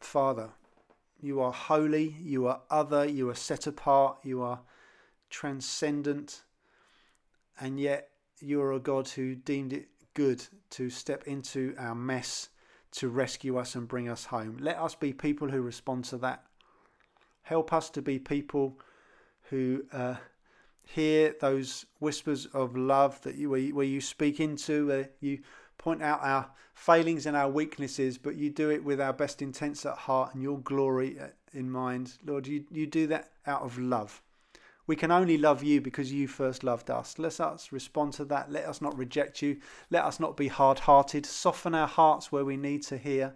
Father, 0.00 0.50
you 1.20 1.40
are 1.40 1.52
holy, 1.52 2.16
you 2.22 2.46
are 2.46 2.62
other, 2.70 3.04
you 3.04 3.28
are 3.28 3.34
set 3.34 3.66
apart, 3.66 4.18
you 4.22 4.42
are 4.42 4.60
transcendent, 5.28 6.42
and 7.60 7.78
yet 7.80 8.10
you 8.40 8.62
are 8.62 8.72
a 8.72 8.80
God 8.80 9.08
who 9.08 9.34
deemed 9.34 9.72
it 9.72 9.88
good 10.14 10.46
to 10.70 10.88
step 10.88 11.24
into 11.26 11.74
our 11.78 11.94
mess 11.94 12.48
to 12.96 13.08
rescue 13.08 13.56
us 13.56 13.74
and 13.74 13.88
bring 13.88 14.08
us 14.08 14.26
home. 14.26 14.58
Let 14.60 14.78
us 14.78 14.94
be 14.94 15.12
people 15.12 15.48
who 15.48 15.60
respond 15.60 16.04
to 16.06 16.18
that. 16.18 16.44
Help 17.42 17.72
us 17.72 17.90
to 17.90 18.02
be 18.02 18.18
people 18.18 18.78
who 19.50 19.84
uh, 19.92 20.16
hear 20.84 21.34
those 21.40 21.86
whispers 21.98 22.46
of 22.46 22.76
love 22.76 23.20
that 23.22 23.36
you, 23.36 23.50
where, 23.50 23.60
you, 23.60 23.74
where 23.74 23.86
you 23.86 24.00
speak 24.00 24.40
into, 24.40 24.88
where 24.88 25.10
you 25.20 25.40
point 25.78 26.02
out 26.02 26.20
our 26.22 26.50
failings 26.74 27.26
and 27.26 27.36
our 27.36 27.50
weaknesses, 27.50 28.18
but 28.18 28.36
you 28.36 28.50
do 28.50 28.70
it 28.70 28.82
with 28.82 29.00
our 29.00 29.12
best 29.12 29.42
intents 29.42 29.84
at 29.86 29.96
heart 29.96 30.34
and 30.34 30.42
your 30.42 30.58
glory 30.58 31.18
uh, 31.20 31.26
in 31.52 31.70
mind. 31.70 32.14
Lord, 32.24 32.46
you, 32.46 32.64
you 32.70 32.86
do 32.86 33.06
that 33.08 33.30
out 33.46 33.62
of 33.62 33.78
love. 33.78 34.22
We 34.86 34.96
can 34.96 35.10
only 35.10 35.36
love 35.36 35.64
you 35.64 35.80
because 35.80 36.12
you 36.12 36.28
first 36.28 36.62
loved 36.62 36.90
us. 36.90 37.18
Let 37.18 37.40
us 37.40 37.72
respond 37.72 38.12
to 38.14 38.24
that. 38.26 38.52
Let 38.52 38.66
us 38.66 38.80
not 38.80 38.96
reject 38.96 39.42
you. 39.42 39.58
Let 39.90 40.04
us 40.04 40.20
not 40.20 40.36
be 40.36 40.48
hard 40.48 40.80
hearted. 40.80 41.26
Soften 41.26 41.74
our 41.74 41.88
hearts 41.88 42.30
where 42.30 42.44
we 42.44 42.56
need 42.56 42.82
to 42.84 42.96
hear, 42.96 43.34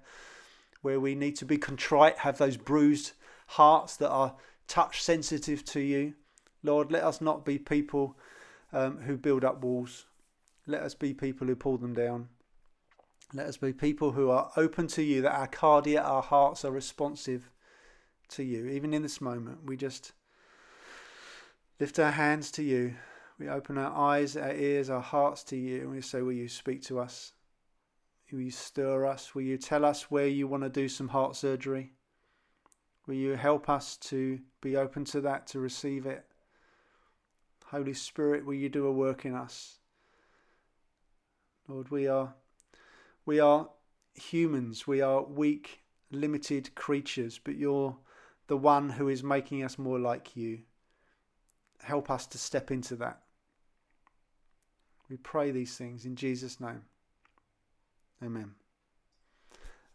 where 0.83 1.01
we 1.01 1.15
need 1.17 1.37
to 1.37 1.45
be 1.45 1.59
contrite, 1.59 2.19
have 2.19 2.39
those 2.39 2.57
bruised 2.57 3.13
hearts 3.49 3.97
that 3.97 4.11
are 4.11 4.37
touch 4.69 5.03
sensitive 5.03 5.65
to 5.65 5.81
you. 5.81 6.15
Lord, 6.63 6.93
let 6.93 7.03
us 7.03 7.21
not 7.21 7.45
be 7.45 7.59
people 7.59 8.17
um, 8.73 8.99
who 8.99 9.17
build 9.17 9.45
up 9.45 9.65
walls. 9.65 10.07
Let 10.67 10.83
us 10.83 10.95
be 10.95 11.13
people 11.15 11.49
who 11.49 11.57
pull 11.57 11.79
them 11.79 11.95
down. 11.95 12.29
Let 13.33 13.47
us 13.47 13.57
be 13.57 13.73
people 13.73 14.13
who 14.13 14.31
are 14.31 14.53
open 14.57 14.87
to 14.89 15.03
you, 15.03 15.23
that 15.23 15.35
our 15.35 15.49
kardia, 15.49 16.05
our 16.05 16.23
hearts 16.23 16.65
are 16.65 16.71
responsive 16.71 17.51
to 18.29 18.45
you. 18.45 18.67
Even 18.67 18.95
in 18.95 19.03
this 19.03 19.21
moment, 19.21 19.65
we 19.65 19.77
just 19.77 20.13
lift 21.81 21.99
our 21.99 22.11
hands 22.11 22.51
to 22.53 22.63
you. 22.63 22.95
We 23.39 23.49
open 23.49 23.79
our 23.79 23.97
eyes, 23.97 24.37
our 24.37 24.53
ears, 24.53 24.91
our 24.91 25.01
hearts 25.01 25.43
to 25.45 25.57
you, 25.57 25.81
and 25.81 25.91
we 25.91 26.03
say, 26.03 26.21
Will 26.21 26.33
you 26.33 26.49
speak 26.49 26.83
to 26.85 27.01
us? 27.01 27.33
Will 28.31 28.43
you 28.43 28.51
stir 28.51 29.07
us? 29.07 29.35
Will 29.35 29.43
you 29.43 29.57
tell 29.57 29.85
us 29.85 30.11
where 30.11 30.29
you 30.29 30.47
want 30.47 30.63
to 30.63 30.69
do 30.69 30.89
some 30.89 31.09
heart 31.09 31.35
surgery? 31.35 31.95
Will 33.07 33.15
you 33.15 33.31
help 33.33 33.69
us 33.69 33.97
to 33.97 34.39
be 34.61 34.77
open 34.77 35.05
to 35.07 35.23
that, 35.23 35.47
to 35.49 35.59
receive 35.59 36.07
it? 36.07 36.27
Holy 37.67 37.95
Spirit, 37.95 38.45
will 38.45 38.55
you 38.55 38.69
do 38.69 38.87
a 38.87 38.93
work 38.93 39.25
in 39.25 39.35
us? 39.35 39.79
Lord, 41.67 41.91
we 41.91 42.07
are 42.07 42.35
we 43.25 43.41
are 43.41 43.71
humans, 44.15 44.87
we 44.87 45.01
are 45.01 45.23
weak, 45.23 45.81
limited 46.11 46.75
creatures, 46.75 47.41
but 47.43 47.57
you're 47.57 47.97
the 48.49 48.57
one 48.57 48.91
who 48.91 49.09
is 49.09 49.23
making 49.23 49.63
us 49.63 49.79
more 49.79 49.99
like 49.99 50.37
you. 50.37 50.61
Help 51.83 52.11
us 52.11 52.27
to 52.29 52.39
step 52.39 52.71
into 52.71 52.97
that. 52.97 53.21
We 55.09 55.17
pray 55.17 55.51
these 55.51 55.77
things 55.77 56.05
in 56.05 56.15
Jesus' 56.15 56.61
name. 56.61 56.83
Amen. 58.23 58.53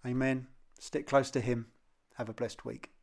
Amen. 0.05 0.47
Stick 0.79 1.07
close 1.07 1.31
to 1.31 1.41
Him. 1.41 1.67
Have 2.15 2.29
a 2.29 2.33
blessed 2.33 2.65
week. 2.65 2.94